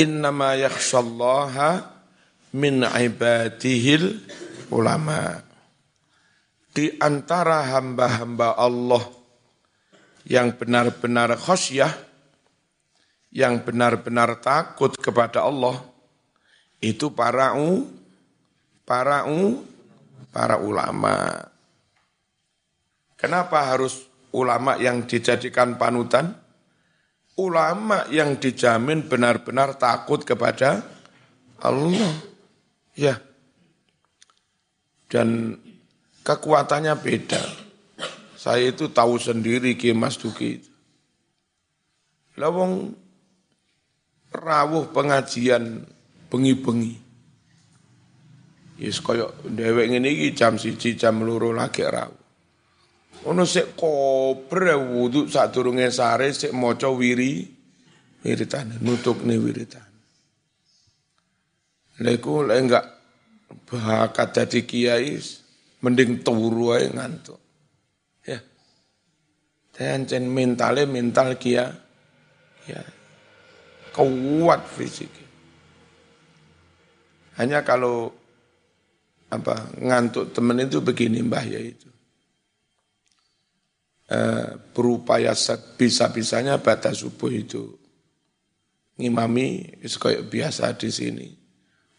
Innama 0.00 0.56
yakhshallaha 0.56 1.92
min 2.56 2.88
ibadihil 2.88 4.16
ulama. 4.72 5.44
Di 6.72 6.88
antara 7.04 7.68
hamba-hamba 7.68 8.56
Allah 8.56 9.23
yang 10.24 10.56
benar-benar 10.56 11.36
khosyah, 11.36 11.92
yang 13.28 13.60
benar-benar 13.60 14.40
takut 14.40 14.96
kepada 14.96 15.44
Allah, 15.44 15.80
itu 16.80 17.12
para 17.12 17.56
u, 17.56 17.88
para 18.88 19.28
u, 19.28 19.64
para 20.32 20.60
ulama. 20.60 21.48
Kenapa 23.16 23.64
harus 23.64 24.04
ulama 24.36 24.76
yang 24.76 25.04
dijadikan 25.08 25.80
panutan? 25.80 26.36
Ulama 27.34 28.06
yang 28.14 28.38
dijamin 28.38 29.02
benar-benar 29.08 29.74
takut 29.74 30.22
kepada 30.22 30.86
Allah. 31.58 32.14
Ya. 32.94 33.18
Dan 35.10 35.58
kekuatannya 36.22 36.94
beda. 36.94 37.63
Saya 38.44 38.76
itu 38.76 38.92
tahu 38.92 39.16
sendiri 39.16 39.72
Ki 39.72 39.96
Mas 39.96 40.20
Duki. 40.20 40.60
Lawong 42.36 42.92
rawuh 44.28 44.84
pengajian 44.92 45.80
bengi-bengi. 46.28 47.00
Yes 48.84 49.00
koyo 49.00 49.32
dhewek 49.48 49.96
ngene 49.96 50.12
iki 50.12 50.36
jam 50.36 50.60
siji 50.60 50.92
jam 50.92 51.24
loro 51.24 51.56
lagi 51.56 51.88
rawuh. 51.88 52.20
Ono 53.32 53.48
sik 53.48 53.72
kobre 53.80 54.76
wudu 54.76 55.24
sadurunge 55.24 55.88
sare 55.88 56.28
sik 56.36 56.52
maca 56.52 56.92
wiri 56.92 57.48
wiritan 58.20 58.76
nutukne 58.84 59.40
wiritan. 59.40 59.88
Lha 62.04 62.10
iku 62.12 62.44
lek 62.44 62.58
enggak 62.60 62.86
bakat 63.72 64.28
dadi 64.36 64.68
kiai 64.68 65.16
mending 65.80 66.20
turu 66.20 66.76
ae 66.76 66.92
ngantuk. 66.92 67.43
Tencen 69.74 70.30
mentale 70.30 70.86
mental 70.86 71.34
kia, 71.34 71.66
ya 72.70 72.82
kuat 73.94 74.66
fisik. 74.66 75.10
Hanya 77.38 77.62
kalau 77.62 78.10
apa 79.30 79.74
ngantuk 79.78 80.34
temen 80.34 80.62
itu 80.62 80.78
begini 80.82 81.22
mbah 81.22 81.42
ya 81.46 81.58
itu. 81.62 81.90
E, 84.04 84.18
berupaya 84.74 85.34
bisa-bisanya 85.74 86.62
batas 86.62 87.02
subuh 87.02 87.32
itu 87.32 87.74
ngimami 88.98 89.78
kayak 89.82 90.30
biasa 90.30 90.74
di 90.78 90.90
sini. 90.90 91.28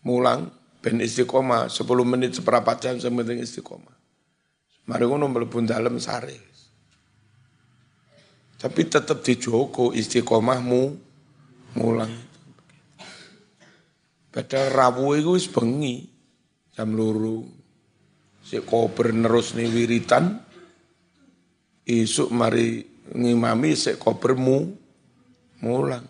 Mulang 0.08 0.48
ben 0.80 1.02
istiqomah 1.02 1.68
10 1.68 1.82
menit 2.08 2.38
seberapa 2.38 2.78
jam 2.80 2.96
sementing 3.02 3.42
istiqomah. 3.42 3.96
Mari 4.86 5.04
ngono 5.10 5.26
mlebu 5.28 5.66
dalem 5.66 5.98
sare. 5.98 6.55
Tapi 8.56 8.82
tetap 8.88 9.22
dijogo 9.22 9.91
istiqomahmu 9.91 10.82
mulang. 11.76 12.13
Padahal 14.32 14.68
rawu 14.72 15.15
itu 15.15 15.39
wis 15.39 15.48
bengi 15.48 16.04
jam 16.76 16.91
luru. 16.91 17.48
Si 18.44 18.60
kober 18.60 19.15
nerus 19.15 19.56
nih 19.56 19.72
wiritan. 19.72 20.44
Isuk 21.86 22.34
mari 22.34 22.84
ngimami 23.15 23.72
si 23.80 23.96
kobermu 23.96 24.58
mulang. 25.63 26.04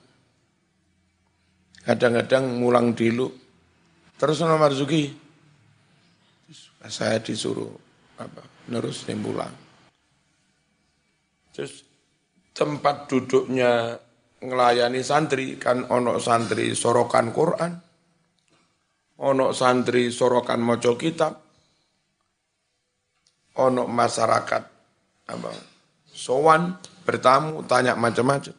Kadang-kadang 1.85 2.57
mulang 2.57 2.97
dulu. 2.97 3.29
Terus 4.17 4.41
nomor 4.41 4.71
Marzuki, 4.71 5.11
saya 6.89 7.21
disuruh 7.21 7.69
apa 8.17 8.41
nerus 8.73 9.05
nih 9.05 9.17
mulang. 9.21 9.53
Terus 11.53 11.84
tempat 12.55 13.11
duduknya 13.11 13.99
ngelayani 14.39 15.03
santri 15.03 15.59
kan 15.59 15.83
ono 15.91 16.15
santri 16.23 16.71
sorokan 16.71 17.35
Quran, 17.35 17.71
ono 19.19 19.51
santri 19.51 20.07
sorokan 20.07 20.63
moco 20.63 20.95
kitab, 20.95 21.35
ono 23.59 23.83
masyarakat 23.91 24.63
apa 25.25 25.51
sowan 26.07 26.79
bertamu 27.03 27.67
tanya 27.67 27.99
macam-macam. 27.99 28.55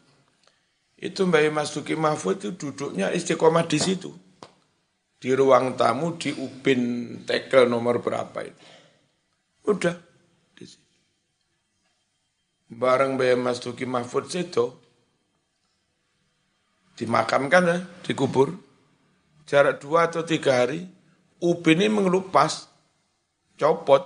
Itu 0.96 1.28
Mbak 1.28 1.52
Mas 1.52 1.72
Duki 1.72 1.92
Mahfud 1.92 2.40
itu 2.40 2.50
duduknya 2.56 3.12
istiqomah 3.12 3.68
di 3.68 3.76
situ. 3.80 4.12
Di 5.16 5.32
ruang 5.32 5.76
tamu 5.76 6.16
di 6.16 6.32
Ubin 6.32 7.12
Tekel 7.24 7.68
nomor 7.68 8.00
berapa 8.00 8.44
itu. 8.44 8.64
Udah 9.68 10.05
bareng 12.70 13.14
Mbak 13.14 13.38
Mas 13.38 13.58
Duki 13.62 13.86
Mahfud 13.86 14.26
itu 14.34 14.74
dimakamkan 16.98 17.64
ya, 17.66 17.78
dikubur. 18.02 18.56
Jarak 19.46 19.78
dua 19.78 20.10
atau 20.10 20.26
tiga 20.26 20.66
hari, 20.66 20.90
Upin 21.38 21.78
ini 21.78 21.92
mengelupas, 21.92 22.66
copot. 23.60 24.02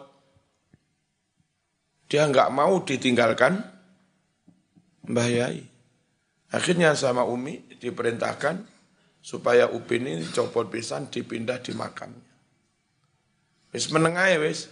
Dia 2.11 2.27
nggak 2.27 2.51
mau 2.51 2.83
ditinggalkan 2.83 3.62
Mbah 5.07 5.29
Yai. 5.31 5.62
Akhirnya 6.51 6.92
sama 6.99 7.23
Umi 7.23 7.62
diperintahkan 7.79 8.66
supaya 9.23 9.70
Upin 9.70 10.11
ini 10.11 10.27
copot 10.35 10.66
pisan 10.68 11.07
dipindah 11.09 11.62
di 11.62 11.73
makamnya. 11.73 12.29
Wis 13.70 13.87
menengah 13.94 14.27
ya 14.27 14.42
wis. 14.42 14.66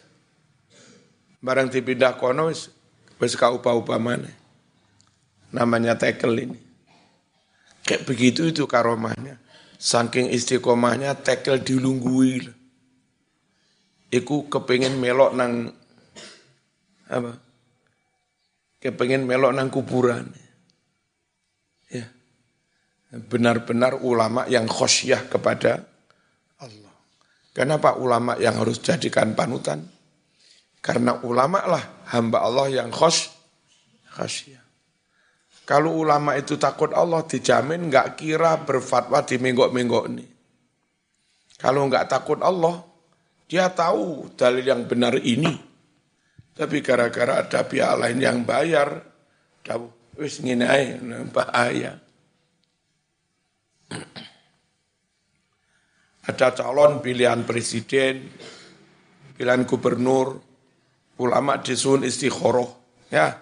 Barang 1.38 1.70
dipindah 1.70 2.18
kono 2.18 2.50
wis 2.50 2.74
Wes 3.18 3.34
kau 3.34 3.58
upah-upah 3.58 3.98
mana? 3.98 4.30
Namanya 5.50 5.98
tekel 5.98 6.38
ini. 6.38 6.58
Kayak 7.82 8.06
begitu 8.06 8.46
itu 8.46 8.64
karomahnya. 8.70 9.42
Saking 9.78 10.30
istiqomahnya 10.30 11.18
tekel 11.18 11.58
dilunggui. 11.58 12.46
Iku 14.08 14.46
kepengen 14.46 14.96
melok 15.02 15.34
nang 15.34 15.74
apa? 17.10 17.32
Kepengen 18.78 19.26
melok 19.26 19.52
nang 19.56 19.68
kuburan. 19.72 20.30
Ya. 21.90 22.06
Benar-benar 23.10 23.98
ulama 24.04 24.46
yang 24.46 24.70
khosyah 24.70 25.26
kepada 25.26 25.82
Allah. 26.60 26.94
Kenapa 27.56 27.98
ulama 27.98 28.38
yang 28.38 28.54
harus 28.60 28.78
jadikan 28.78 29.34
panutan? 29.34 29.97
Karena 30.88 31.20
ulama 31.20 31.60
lah 31.68 31.84
hamba 32.16 32.40
Allah 32.40 32.72
yang 32.72 32.88
khos, 32.88 33.28
khasyah. 34.16 34.64
Kalau 35.68 36.00
ulama 36.00 36.32
itu 36.32 36.56
takut 36.56 36.96
Allah 36.96 37.28
dijamin 37.28 37.92
nggak 37.92 38.16
kira 38.16 38.56
berfatwa 38.64 39.20
di 39.20 39.36
menggok-menggok 39.36 40.04
ini. 40.08 40.24
Kalau 41.60 41.84
nggak 41.92 42.08
takut 42.08 42.40
Allah, 42.40 42.88
Dia 43.48 43.72
tahu 43.72 44.36
dalil 44.36 44.60
yang 44.60 44.84
benar 44.84 45.16
ini. 45.24 45.56
Tapi 46.52 46.84
gara-gara 46.84 47.40
ada 47.40 47.64
pihak 47.64 47.96
lain 47.96 48.20
yang 48.20 48.38
bayar, 48.44 49.00
tahu, 49.64 49.88
wis 50.20 50.44
ngene 50.44 50.68
ae 50.68 51.00
bahaya. 51.32 51.96
Ada 56.28 56.52
calon 56.60 57.00
pilihan 57.00 57.48
presiden, 57.48 58.28
pilihan 59.32 59.64
gubernur, 59.64 60.47
ulama 61.18 61.58
disun 61.60 62.06
istiqoroh, 62.06 62.70
ya. 63.10 63.36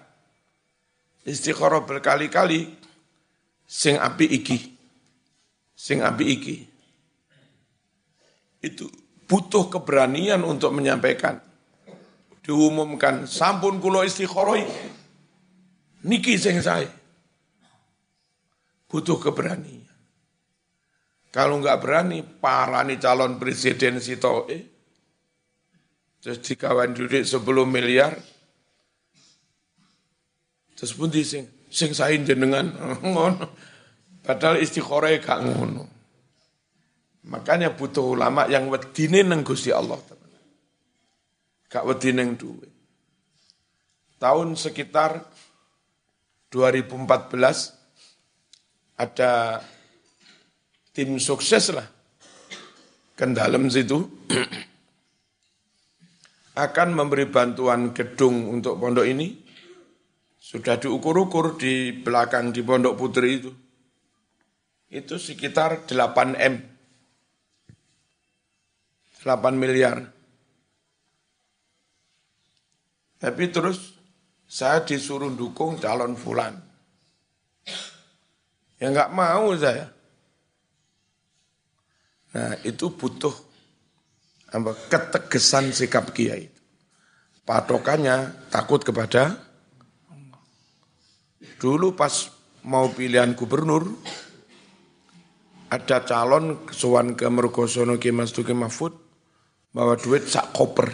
Istiqoroh 1.23 1.85
berkali-kali, 1.85 2.67
sing 3.67 3.95
api 3.99 4.25
iki, 4.25 4.57
sing 5.77 6.01
api 6.01 6.25
iki. 6.25 6.55
Itu 8.63 8.89
butuh 9.27 9.69
keberanian 9.69 10.41
untuk 10.41 10.73
menyampaikan. 10.73 11.37
Diumumkan, 12.41 13.27
sampun 13.27 13.83
kulo 13.83 14.07
istikharoi, 14.07 14.63
niki 16.07 16.39
sing 16.39 16.63
saya. 16.63 16.87
Butuh 18.87 19.19
keberanian. 19.19 19.83
Kalau 21.27 21.59
nggak 21.59 21.79
berani, 21.83 22.23
parani 22.23 22.95
calon 22.95 23.35
presiden 23.35 23.99
Sito, 23.99 24.47
eh, 24.47 24.76
terus 26.21 26.41
dikawan 26.43 26.93
duit 26.93 27.23
sebelum 27.23 27.69
miliar, 27.69 28.17
terus 30.73 30.93
pun 30.93 31.09
dising, 31.09 31.47
sing 31.71 31.93
sain 31.93 32.25
jenengan. 32.25 32.73
Padahal 34.27 34.59
istikharah 34.59 35.15
gak 35.23 35.39
ngono. 35.39 35.87
Makanya 37.27 37.75
butuh 37.75 38.15
ulama 38.15 38.47
yang 38.51 38.67
wedine 38.67 39.23
nang 39.23 39.43
Gusti 39.43 39.71
Allah. 39.71 39.99
Gak 41.71 41.83
wedi 41.87 42.11
nang 42.11 42.35
duit. 42.35 42.71
Tahun 44.19 44.55
sekitar 44.59 45.23
2014 46.51 47.77
ada 48.97 49.61
tim 50.95 51.19
sukses 51.21 51.69
lah 51.69 51.85
ke 53.13 53.25
dalam 53.31 53.69
situ 53.69 54.09
akan 56.57 56.97
memberi 56.97 57.29
bantuan 57.29 57.93
gedung 57.93 58.49
untuk 58.49 58.81
pondok 58.81 59.05
ini 59.05 59.45
sudah 60.41 60.81
diukur-ukur 60.81 61.61
di 61.61 61.93
belakang 61.93 62.49
di 62.49 62.65
pondok 62.65 62.97
putri 62.97 63.29
itu 63.37 63.51
itu 64.89 65.15
sekitar 65.21 65.85
8 65.85 66.33
M 66.33 66.55
8 69.27 69.59
miliar. 69.59 70.07
Tapi 73.17 73.43
terus 73.51 73.97
saya 74.47 74.85
disuruh 74.87 75.33
dukung 75.35 75.75
calon 75.81 76.15
fulan. 76.15 76.55
Ya 78.79 78.93
nggak 78.93 79.11
mau 79.11 79.51
saya. 79.57 79.89
Nah 82.31 82.55
itu 82.61 82.93
butuh 82.93 83.33
apa, 84.51 84.71
ketegasan 84.87 85.75
sikap 85.75 86.15
kiai. 86.15 86.47
Patokannya 87.47 88.47
takut 88.51 88.83
kepada 88.83 89.47
Dulu 91.57 91.97
pas 91.97 92.13
mau 92.69 92.85
pilihan 92.93 93.33
gubernur, 93.33 93.89
ada 95.73 96.05
calon 96.05 96.69
kesuwan 96.69 97.17
ke 97.17 97.25
Mergosono 97.25 97.97
Ki 97.97 98.13
Mas 98.13 98.29
Duki 98.29 98.53
Mahfud, 98.53 98.93
bawa 99.73 99.97
duit 99.97 100.29
sak 100.29 100.53
koper. 100.53 100.93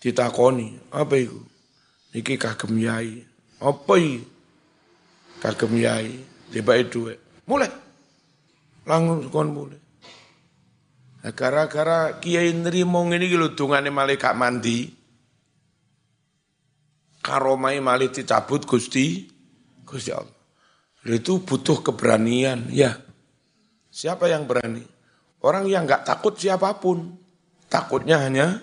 Ditakoni, 0.00 0.96
apa 0.96 1.14
itu? 1.16 1.40
Niki 2.16 2.40
kagem 2.40 2.72
yai. 2.80 3.20
Apa 3.60 4.00
iki? 4.00 4.24
Kagem 5.44 5.72
yai, 5.76 6.24
tiba 6.48 6.80
duit. 6.88 7.20
Mulai. 7.44 7.72
Langsung 8.88 9.28
kon 9.28 9.52
mulai. 9.52 9.80
Nah, 11.24 11.32
gara-gara 11.32 12.20
kiai 12.20 12.52
nerimo 12.52 13.00
ngene 13.08 13.24
iki 13.24 13.36
lho 13.40 13.56
dungane 13.56 13.88
malaikat 13.88 14.36
mandi. 14.36 14.92
Karomai 17.24 17.80
malih 17.80 18.12
dicabut 18.12 18.68
Gusti 18.68 19.24
Gusti 19.88 20.12
Allah. 20.12 20.36
Itu 21.04 21.40
butuh 21.40 21.80
keberanian, 21.80 22.68
ya. 22.68 22.96
Siapa 23.88 24.28
yang 24.28 24.44
berani? 24.44 24.84
Orang 25.44 25.68
yang 25.68 25.84
nggak 25.84 26.08
takut 26.08 26.36
siapa 26.36 26.72
pun, 26.80 27.16
takutnya 27.68 28.20
hanya 28.24 28.60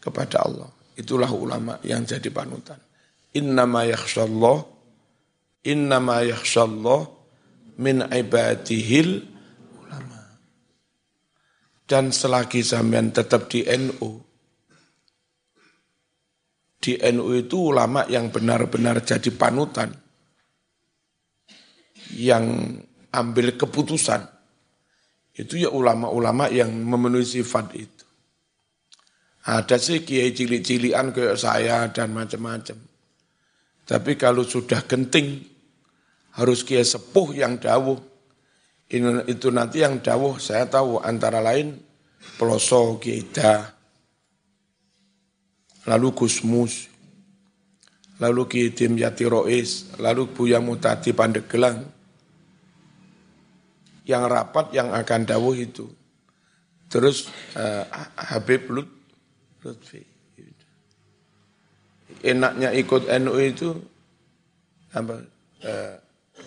kepada 0.00 0.44
Allah. 0.44 0.68
Itulah 0.96 1.28
ulama 1.32 1.80
yang 1.80 2.04
jadi 2.04 2.28
panutan. 2.28 2.76
Innama 3.32 3.88
yakhshallah, 3.88 4.68
innama 5.64 6.24
yakhshallah 6.24 7.08
min 7.80 8.04
ibadihil. 8.04 9.37
Dan 11.88 12.12
selagi 12.12 12.60
sampean 12.60 13.16
tetap 13.16 13.48
di 13.48 13.64
NU, 13.64 14.20
di 16.76 17.00
NU 17.00 17.32
itu 17.32 17.72
ulama 17.72 18.04
yang 18.12 18.28
benar-benar 18.28 19.00
jadi 19.00 19.32
panutan, 19.32 19.88
yang 22.12 22.76
ambil 23.08 23.56
keputusan, 23.56 24.20
itu 25.40 25.64
ya 25.64 25.72
ulama-ulama 25.72 26.52
yang 26.52 26.68
memenuhi 26.76 27.24
sifat 27.24 27.66
itu. 27.72 28.04
Ada 29.48 29.80
sih 29.80 30.04
kiai 30.04 30.36
cilik-cilian 30.36 31.08
kayak 31.08 31.40
saya 31.40 31.88
dan 31.88 32.12
macam-macam. 32.12 32.76
Tapi 33.88 34.12
kalau 34.20 34.44
sudah 34.44 34.84
genting, 34.84 35.40
harus 36.36 36.60
kiai 36.68 36.84
sepuh 36.84 37.32
yang 37.32 37.56
dawuh. 37.56 37.96
Itu 38.88 39.52
nanti 39.52 39.84
yang 39.84 40.00
dawuh 40.00 40.40
saya 40.40 40.64
tahu 40.64 41.04
antara 41.04 41.44
lain 41.44 41.76
Peloso 42.40 42.96
Kiai 42.96 43.20
lalu 45.88 46.08
Gusmus, 46.12 46.88
lalu 48.20 48.42
Kiai 48.48 48.72
Yati 48.72 49.24
Rois, 49.28 49.92
lalu 50.00 50.28
Buya 50.28 50.60
Mutati 50.60 51.16
Pandegelang, 51.16 51.84
yang 54.08 54.24
rapat 54.24 54.72
yang 54.72 54.92
akan 54.92 55.20
dawuh 55.24 55.56
itu. 55.56 55.88
Terus 56.88 57.28
uh, 57.56 57.84
Habib 58.16 58.68
Lut, 58.72 58.88
Lutfi. 59.60 60.00
Enaknya 62.24 62.72
ikut 62.72 63.04
NU 63.20 63.36
itu 63.36 63.68
apa, 64.96 65.22
uh, 65.62 65.94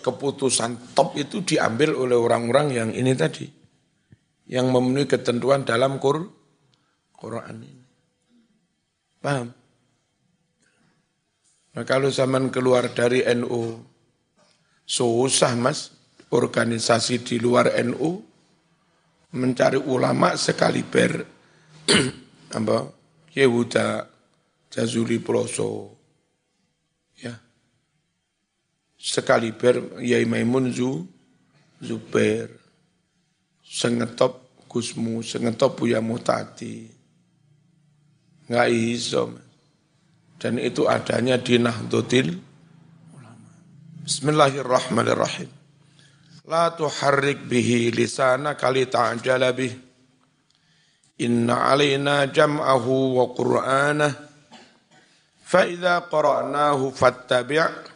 keputusan 0.02 0.92
top 0.92 1.14
itu 1.16 1.46
diambil 1.46 1.94
oleh 1.94 2.18
orang-orang 2.18 2.66
yang 2.74 2.90
ini 2.90 3.14
tadi. 3.14 3.46
Yang 4.50 4.66
memenuhi 4.68 5.06
ketentuan 5.06 5.62
dalam 5.62 6.02
Qur 6.02 6.26
Quran 7.14 7.56
ini. 7.62 7.86
Paham? 9.22 9.48
Nah 11.72 11.84
kalau 11.86 12.10
zaman 12.10 12.50
keluar 12.50 12.90
dari 12.92 13.24
NU, 13.32 13.80
susah 14.84 15.54
mas, 15.56 15.94
organisasi 16.32 17.22
di 17.22 17.36
luar 17.38 17.70
NU 17.86 18.32
mencari 19.32 19.80
ulama 19.80 20.36
sekaliber 20.36 21.24
apa 22.56 22.76
Yehuda 23.32 24.04
Jazuli 24.68 25.16
Ploso 25.20 25.96
ya 27.16 27.32
sekaliber 29.02 29.98
Yai 29.98 30.22
Maimun 30.22 30.70
Zu 30.70 31.02
Zubair. 31.82 32.46
Sengetop 33.66 34.38
Gusmu 34.70 35.20
sengetop 35.20 35.82
Buya 35.82 36.00
Mutati 36.00 36.86
nggak 38.48 38.68
iso 38.72 39.32
dan 40.36 40.60
itu 40.60 40.84
adanya 40.84 41.40
di 41.40 41.56
Nahdlatul 41.56 42.36
Bismillahirrahmanirrahim. 44.02 45.46
La 46.50 46.74
tuharrik 46.74 47.46
bihi 47.46 47.94
lisana 47.94 48.58
kali 48.58 48.90
ta'jala 48.90 49.54
bih. 49.54 49.70
Inna 51.22 51.70
alaina 51.70 52.26
jam'ahu 52.26 53.14
wa 53.14 53.30
qur'anah. 53.30 54.10
Fa'idha 55.38 56.10
qara'nahu 56.10 56.90
fattabi' 56.90 57.91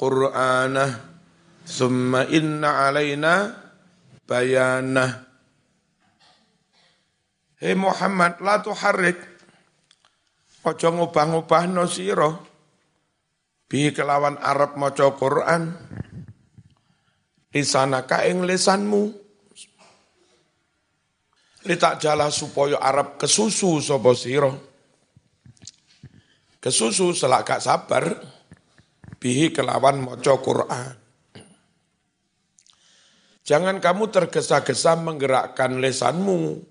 qur'anah. 0.00 1.12
Thumma 1.68 2.24
inna 2.32 2.88
alaina 2.88 3.52
bayanah. 4.24 5.28
Hei 7.60 7.76
Muhammad, 7.76 8.40
la 8.40 8.64
tuharrik. 8.64 9.20
Ojo 10.64 10.88
ngubah-ngubah 10.88 11.68
no 11.68 11.84
siro. 11.84 12.48
Bi 13.68 13.92
kelawan 13.92 14.40
Arab 14.40 14.80
maca 14.80 15.12
Quran 15.14 15.70
lisanaka 17.54 18.26
ing 18.26 18.42
lisanmu 18.42 19.14
Litak 21.60 22.00
jala 22.00 22.32
supaya 22.32 22.80
Arab 22.80 23.20
kesusu 23.20 23.84
sapa 23.84 24.16
sira. 24.16 24.48
Kesusu 26.56 27.12
selak 27.12 27.44
gak 27.44 27.60
sabar 27.60 28.16
bihi 29.20 29.52
kelawan 29.52 30.00
maca 30.00 30.34
Quran. 30.40 30.96
Jangan 33.44 33.78
kamu 33.82 34.08
tergesa-gesa 34.08 34.96
menggerakkan 34.96 35.78
lesanmu 35.82 36.62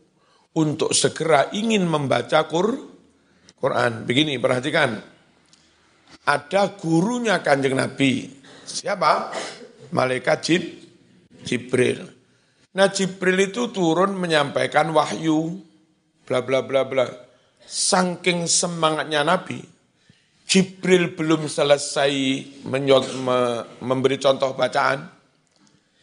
untuk 0.57 0.91
segera 0.95 1.51
ingin 1.53 1.85
membaca 1.85 2.49
Quran. 2.49 4.07
Begini, 4.07 4.41
perhatikan. 4.41 4.97
Ada 6.25 6.73
gurunya 6.79 7.39
kanjeng 7.45 7.77
Nabi. 7.77 8.31
Siapa? 8.63 9.33
Malaikat 9.93 10.37
Jib, 10.45 10.63
Jibril. 11.43 12.05
Nah 12.69 12.87
Jibril 12.93 13.49
itu 13.49 13.73
turun 13.73 14.13
menyampaikan 14.13 14.93
wahyu, 14.93 15.57
bla 16.29 16.45
bla 16.45 16.61
bla 16.61 16.85
bla. 16.85 17.05
Saking 17.65 18.45
semangatnya 18.45 19.25
Nabi, 19.25 19.57
Jibril 20.49 21.13
belum 21.13 21.45
selesai 21.45 22.09
memberi 23.85 24.17
contoh 24.17 24.57
bacaan. 24.57 25.05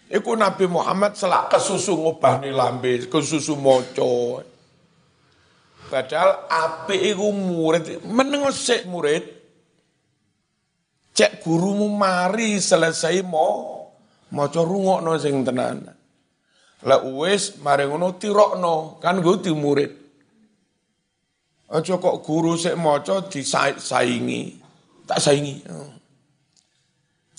Iku 0.07 0.39
Nabi 0.39 0.71
Muhammad 0.71 1.19
selak 1.19 1.51
kesusu 1.51 1.99
ngubah 1.99 2.47
nih 2.47 2.55
lambe, 2.55 3.11
kesusu 3.11 3.59
moco. 3.59 4.39
Padahal 5.91 6.47
api 6.47 7.11
iku 7.11 7.35
murid, 7.35 8.07
menengosek 8.07 8.87
murid. 8.87 9.35
Cek 11.11 11.43
gurumu 11.43 11.91
mari 11.91 12.63
selesai 12.63 13.27
mau 13.27 13.83
maca 14.31 14.63
rungokno 14.63 15.19
sing 15.19 15.43
tenan. 15.43 15.91
Lah 16.87 17.03
wis 17.03 17.59
mari 17.67 17.91
ngono 17.91 18.15
tirokno, 18.15 19.03
kan 19.03 19.19
gue 19.19 19.51
murid. 19.59 20.06
Aja 21.67 21.99
kok 21.99 22.23
guru 22.23 22.55
sik 22.55 22.79
maca 22.79 23.27
disaingi. 23.27 24.43
Tak 25.07 25.19
saingi. 25.19 25.55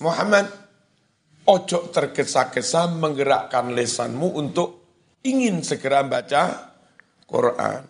Muhammad 0.03 0.45
ojo 1.47 1.79
tergesa-gesa 1.89 2.91
menggerakkan 2.91 3.71
lesanmu 3.71 4.35
untuk 4.35 4.69
ingin 5.23 5.63
segera 5.63 6.03
baca 6.03 6.75
Quran. 7.23 7.83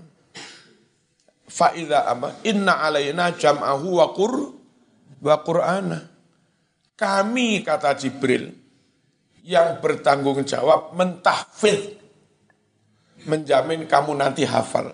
Fa'idha 1.47 2.05
apa? 2.05 2.45
Inna 2.45 2.85
alaina 2.85 3.33
jam'ahu 3.33 3.87
wa 3.97 4.07
qur 4.13 4.33
wa 5.25 5.35
qur'ana. 5.41 5.99
Kami 6.97 7.61
kata 7.65 7.97
Jibril 7.97 8.49
yang 9.41 9.81
bertanggung 9.81 10.45
jawab 10.45 10.93
mentahfidz 10.93 11.97
menjamin 13.25 13.89
kamu 13.89 14.17
nanti 14.17 14.45
hafal. 14.45 14.93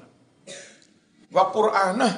Wa 1.33 1.49
Qur'anah 1.49 2.13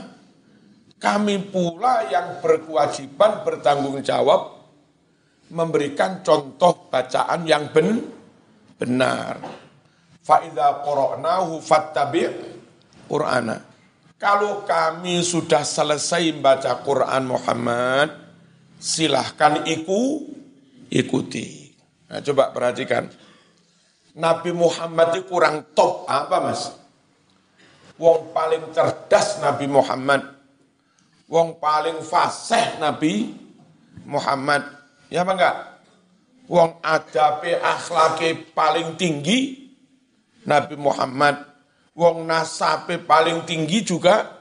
kami 0.99 1.39
pula 1.47 2.11
yang 2.11 2.43
berkewajiban 2.43 3.47
bertanggung 3.47 4.03
jawab 4.03 4.55
memberikan 5.51 6.26
contoh 6.26 6.91
bacaan 6.91 7.47
yang 7.47 7.70
ben, 7.72 8.01
benar. 8.76 9.39
Fa'idha 10.26 10.82
qara'nahu 10.84 11.61
fattabi' 11.61 12.28
Qur'ana. 13.05 13.57
Kalau 14.16 14.66
kami 14.66 15.22
sudah 15.22 15.61
selesai 15.61 16.32
baca 16.41 16.82
Quran 16.82 17.24
Muhammad, 17.30 18.09
silahkan 18.80 19.68
iku, 19.70 20.26
ikuti. 20.89 21.70
Nah, 22.09 22.24
coba 22.24 22.49
perhatikan. 22.49 23.11
Nabi 24.16 24.55
Muhammad 24.55 25.20
itu 25.20 25.28
kurang 25.28 25.76
top 25.76 26.07
apa 26.07 26.39
mas? 26.39 26.72
Wong 27.95 28.35
paling 28.35 28.75
cerdas 28.75 29.39
Nabi 29.39 29.65
Muhammad. 29.71 30.21
Wong 31.31 31.57
paling 31.57 32.03
fasih 32.03 32.77
Nabi 32.77 33.33
Muhammad. 34.03 34.67
Ya 35.07 35.23
apa 35.23 35.31
enggak? 35.33 35.55
Wong 36.45 36.77
adabe 36.83 37.57
akhlake 37.57 38.53
paling 38.53 38.99
tinggi 38.99 39.71
Nabi 40.45 40.75
Muhammad. 40.77 41.41
Wong 41.95 42.27
nasabe 42.27 42.99
paling 42.99 43.47
tinggi 43.47 43.81
juga 43.81 44.35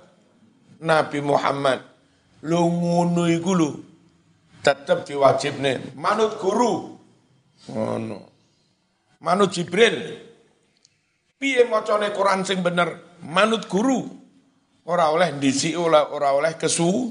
Nabi 0.82 1.22
Muhammad. 1.22 1.80
Lu 2.44 2.68
ngono 2.68 3.24
iku 3.30 3.52
lu 3.56 3.70
tetep 4.60 5.04
diwajibne 5.04 5.96
manut 5.96 6.36
guru 6.40 6.94
Ngono. 7.70 8.18
Manut 9.24 9.48
Jibril. 9.56 10.20
Piye 11.38 11.66
macane 11.66 12.14
Quran 12.14 12.46
sing 12.46 12.62
bener? 12.62 13.18
Manut 13.24 13.66
guru. 13.66 14.06
Ora 14.84 15.08
oleh 15.08 15.32
ndisi 15.32 15.72
ora 15.72 16.12
ora 16.12 16.36
oleh 16.36 16.54
kesu 16.60 17.08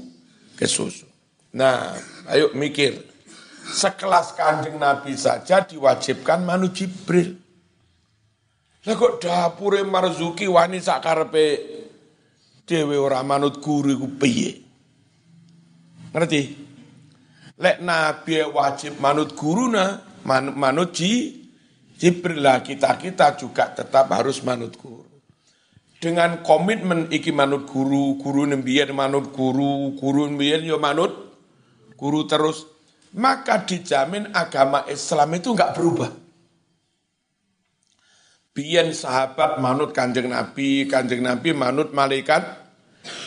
kesusu. 0.54 1.06
Nah, 1.54 1.94
ayo 2.30 2.54
mikir. 2.54 2.98
Sekelas 3.64 4.36
kanjeng 4.36 4.76
Nabi 4.76 5.16
saja 5.16 5.64
diwajibkan 5.64 6.44
manut 6.44 6.76
Jibril. 6.76 7.40
Lah 8.84 8.94
kok 9.00 9.16
dapure 9.24 9.80
Marzuki 9.80 10.44
wani 10.44 10.76
sakarepe 10.76 11.44
dhewe 12.68 13.00
ora 13.00 13.24
manut 13.24 13.64
guru 13.64 13.96
iku 13.96 14.08
piye? 14.20 14.60
Ngerti? 16.12 16.42
Lek 17.56 17.80
Nabi 17.80 18.44
wajib 18.44 19.00
manut 19.00 19.32
guruna, 19.32 20.04
man, 20.28 20.52
manut 20.52 20.92
ji, 20.92 21.43
Jibril 22.04 22.44
lah 22.44 22.60
kita-kita 22.60 23.32
juga 23.40 23.72
tetap 23.72 24.12
harus 24.12 24.44
manut 24.44 24.76
guru. 24.76 25.08
Dengan 25.96 26.44
komitmen 26.44 27.08
iki 27.08 27.32
manut 27.32 27.64
guru, 27.64 28.20
guru 28.20 28.44
nembian 28.44 28.92
manut 28.92 29.32
guru, 29.32 29.96
guru 29.96 30.28
nembian 30.28 30.60
yo 30.60 30.76
manut 30.76 31.32
guru 31.96 32.28
terus, 32.28 32.68
maka 33.16 33.64
dijamin 33.64 34.36
agama 34.36 34.84
Islam 34.84 35.32
itu 35.32 35.56
enggak 35.56 35.72
berubah. 35.80 36.12
Biyen 38.52 38.92
sahabat 38.92 39.64
manut 39.64 39.96
kanjeng 39.96 40.28
Nabi, 40.28 40.84
kanjeng 40.84 41.24
Nabi 41.24 41.56
manut 41.56 41.96
malaikat, 41.96 42.44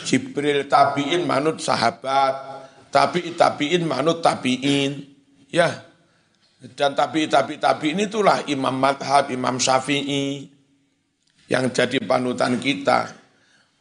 Jibril 0.06 0.70
tabiin 0.70 1.26
manut 1.26 1.58
sahabat, 1.58 2.62
tapi 2.94 3.34
tabiin 3.34 3.82
manut 3.90 4.22
tabiin. 4.22 5.02
Ya, 5.50 5.87
dan 6.58 6.98
tapi 6.98 7.30
ini 7.94 8.10
itulah 8.10 8.42
Imam 8.50 8.74
Madhab, 8.74 9.30
Imam 9.30 9.62
Syafi'i 9.62 10.50
yang 11.46 11.70
jadi 11.70 12.02
panutan 12.02 12.58
kita. 12.58 13.14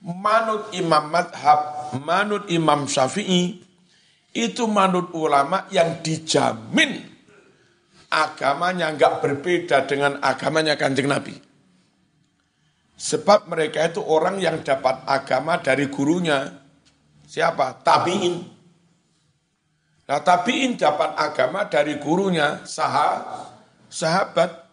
Manut 0.05 0.69
Imam 0.77 1.09
Madhab, 1.09 1.89
manut 2.05 2.45
Imam 2.53 2.85
Syafi'i, 2.85 3.65
itu 4.37 4.63
manut 4.69 5.09
ulama 5.17 5.65
yang 5.73 6.05
dijamin 6.05 7.17
agamanya 8.07 8.95
nggak 8.95 9.19
berbeda 9.19 9.83
dengan 9.83 10.21
agamanya 10.23 10.79
kanjeng 10.79 11.11
Nabi. 11.11 11.35
Sebab 12.97 13.45
mereka 13.45 13.85
itu 13.85 14.01
orang 14.01 14.41
yang 14.41 14.65
dapat 14.65 15.05
agama 15.05 15.61
dari 15.61 15.85
gurunya. 15.85 16.49
Siapa? 17.29 17.85
Tabi'in. 17.85 18.56
Nah 20.07 20.19
tabiin 20.23 20.79
dapat 20.79 21.19
agama 21.19 21.67
dari 21.67 21.99
gurunya 21.99 22.63
sah, 22.63 23.43
sahabat. 23.91 24.65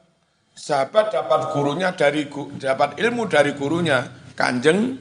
Sahabat 0.55 1.11
dapat 1.11 1.51
gurunya 1.51 1.91
dari 1.99 2.30
dapat 2.62 2.95
ilmu 3.03 3.26
dari 3.26 3.59
gurunya 3.59 4.07
kanjeng 4.39 4.95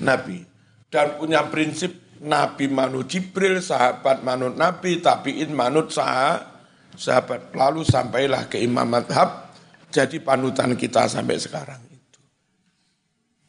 Nabi 0.00 0.40
dan 0.88 1.20
punya 1.20 1.44
prinsip 1.52 1.92
Nabi 2.24 2.72
manut 2.72 3.04
Jibril, 3.04 3.60
sahabat 3.60 4.24
manut 4.24 4.56
Nabi, 4.56 5.04
tabiin 5.04 5.52
manut 5.52 5.92
sah, 5.92 6.40
sahabat. 6.96 7.52
Lalu 7.52 7.84
sampailah 7.84 8.48
ke 8.48 8.56
Imam 8.56 8.88
Madhab, 8.88 9.52
jadi 9.92 10.16
panutan 10.24 10.72
kita 10.80 11.12
sampai 11.12 11.36
sekarang 11.36 11.80
itu. 11.92 12.20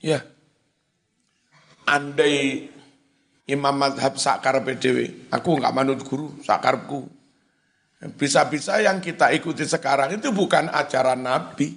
Ya, 0.04 0.20
andai 1.88 2.68
imam 3.48 3.74
madhab 3.74 4.20
sakar 4.20 4.60
PDW. 4.62 5.32
Aku 5.32 5.56
nggak 5.58 5.74
manut 5.74 6.04
guru, 6.04 6.36
sakarku. 6.44 7.08
Bisa-bisa 8.14 8.78
yang 8.78 9.02
kita 9.02 9.34
ikuti 9.34 9.66
sekarang 9.66 10.20
itu 10.20 10.30
bukan 10.30 10.70
ajaran 10.70 11.24
Nabi. 11.26 11.74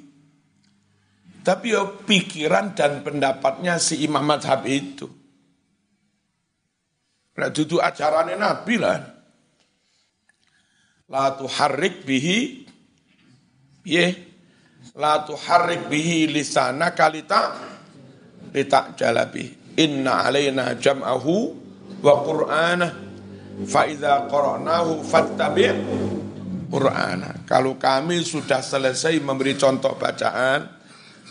Tapi 1.40 1.72
ya 1.72 1.88
pikiran 2.04 2.76
dan 2.76 3.00
pendapatnya 3.00 3.80
si 3.80 4.04
imam 4.04 4.20
madhab 4.20 4.60
itu. 4.68 5.08
Nah, 7.40 7.48
itu 7.48 7.80
ajarannya 7.80 8.36
Nabi 8.36 8.74
lah. 8.76 9.00
La 11.08 11.32
tuharrik 11.32 12.04
bihi, 12.04 12.68
ye, 13.88 14.06
la 15.00 15.24
tuharrik 15.24 15.88
bihi 15.88 16.28
lisana 16.28 16.92
kalita, 16.92 17.56
litak 18.52 19.00
jalabi. 19.00 19.48
Inna 19.80 20.28
alaina 20.28 20.76
jam'ahu 20.76 21.59
wa 22.00 22.14
qur'anah 22.24 22.90
fa 23.64 23.84
idza 23.84 24.26
qara'nahu 24.28 25.04
fattabi' 25.04 25.72
qur'ana. 26.70 27.44
Kalau 27.44 27.76
kami 27.76 28.24
sudah 28.24 28.64
selesai 28.64 29.18
memberi 29.20 29.58
contoh 29.58 29.98
bacaan, 29.98 30.80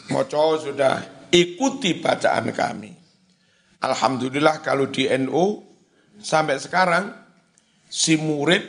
Moco 0.09 0.57
sudah 0.57 1.28
ikuti 1.30 1.97
bacaan 1.97 2.49
kami. 2.53 2.91
Alhamdulillah 3.80 4.59
kalau 4.59 4.91
di 4.91 5.07
NU 5.07 5.63
sampai 6.20 6.59
sekarang 6.59 7.05
si 7.88 8.20
murid 8.20 8.61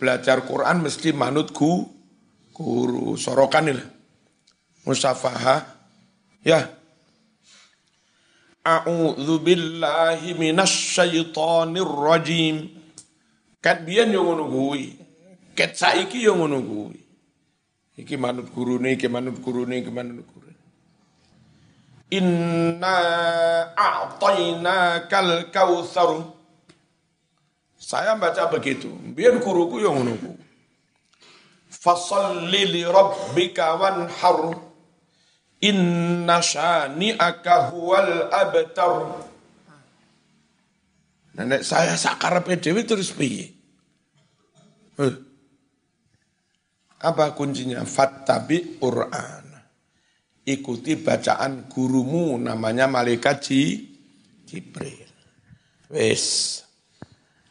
belajar 0.00 0.42
Quran 0.48 0.80
mesti 0.80 1.12
manut 1.12 1.52
gu, 1.52 1.84
guru 2.54 3.14
sorokan 3.20 3.70
ini. 3.70 3.84
Ya. 6.44 6.83
A'udzu 8.64 9.44
billahi 9.44 10.32
minasyaitonir 10.40 11.84
rajim. 11.84 12.72
Kat 13.60 13.84
biyen 13.84 14.12
yo 14.12 14.24
ngono. 14.24 14.48
Ket 15.54 15.76
saiki 15.76 16.24
yo 16.24 16.34
ngono 16.34 16.64
kuwi. 16.64 17.00
Iki 17.94 18.16
manut 18.16 18.50
gurune, 18.50 18.98
iki 18.98 19.06
manut 19.06 19.38
gurune, 19.38 19.78
iki 19.78 19.92
manut 19.92 20.26
gurune. 20.26 20.58
Inna 22.10 22.96
a'tayna 23.76 25.06
kal 25.06 25.52
kautsar. 25.52 26.24
Saya 27.78 28.16
baca 28.16 28.48
begitu. 28.48 28.88
Biar 29.12 29.36
guruku 29.44 29.76
yang 29.84 30.00
menunggu. 30.00 30.40
Fasalli 31.68 32.64
li 32.64 32.82
rabbika 32.88 33.76
wanhar. 33.76 34.63
Inna 35.64 36.44
syani'aka 36.44 37.72
huwal 37.72 38.28
abtar. 38.28 39.24
Nenek 41.34 41.64
saya 41.64 41.96
sakar 41.96 42.44
PDW 42.44 42.84
terus 42.84 43.10
piye? 43.16 43.50
Apa 47.00 47.34
kuncinya? 47.34 47.82
Fattabi 47.82 48.78
Qur'an 48.78 49.44
ikuti 50.44 51.00
bacaan 51.00 51.66
gurumu 51.72 52.36
namanya 52.36 52.84
malaikat 52.84 53.48
Jibril. 54.44 55.08
Wes. 55.88 56.60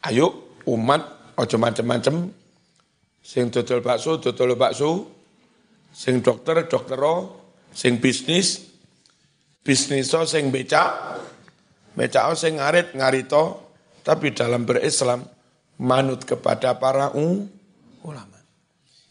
Ayo 0.05 0.59
umat 0.69 1.33
ojo 1.35 1.57
macem-macem 1.57 2.29
sing 3.23 3.49
dodol 3.49 3.81
bakso 3.81 4.19
dodol 4.19 4.53
bakso 4.53 5.09
sing 5.89 6.19
dokter 6.21 6.67
doktero 6.67 7.42
sing 7.73 7.97
bisnis 7.99 8.63
bisnis 9.65 10.13
sing 10.29 10.53
becak 10.53 11.19
becak 11.97 12.33
sing 12.37 12.61
ngarit 12.61 12.93
ngarito 12.93 13.73
tapi 14.05 14.31
dalam 14.35 14.67
berislam 14.67 15.23
manut 15.79 16.27
kepada 16.27 16.77
para 16.77 17.15
ulama. 17.15 18.39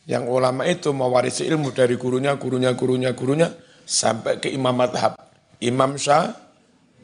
Yang 0.04 0.24
ulama 0.28 0.62
itu 0.66 0.90
mewarisi 0.90 1.46
ilmu 1.46 1.70
dari 1.70 1.94
gurunya, 1.94 2.34
gurunya, 2.36 2.74
gurunya, 2.74 3.10
gurunya, 3.14 3.48
sampai 3.86 4.38
ke 4.42 4.50
imam 4.52 4.74
madhab. 4.74 5.14
Imam 5.62 5.94
Syah, 5.94 6.34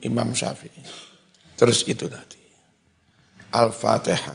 Imam 0.03 0.35
Syafi'i. 0.35 0.83
Terus 1.55 1.87
itu 1.87 2.11
tadi. 2.11 2.43
Al-Fatihah. 3.55 4.35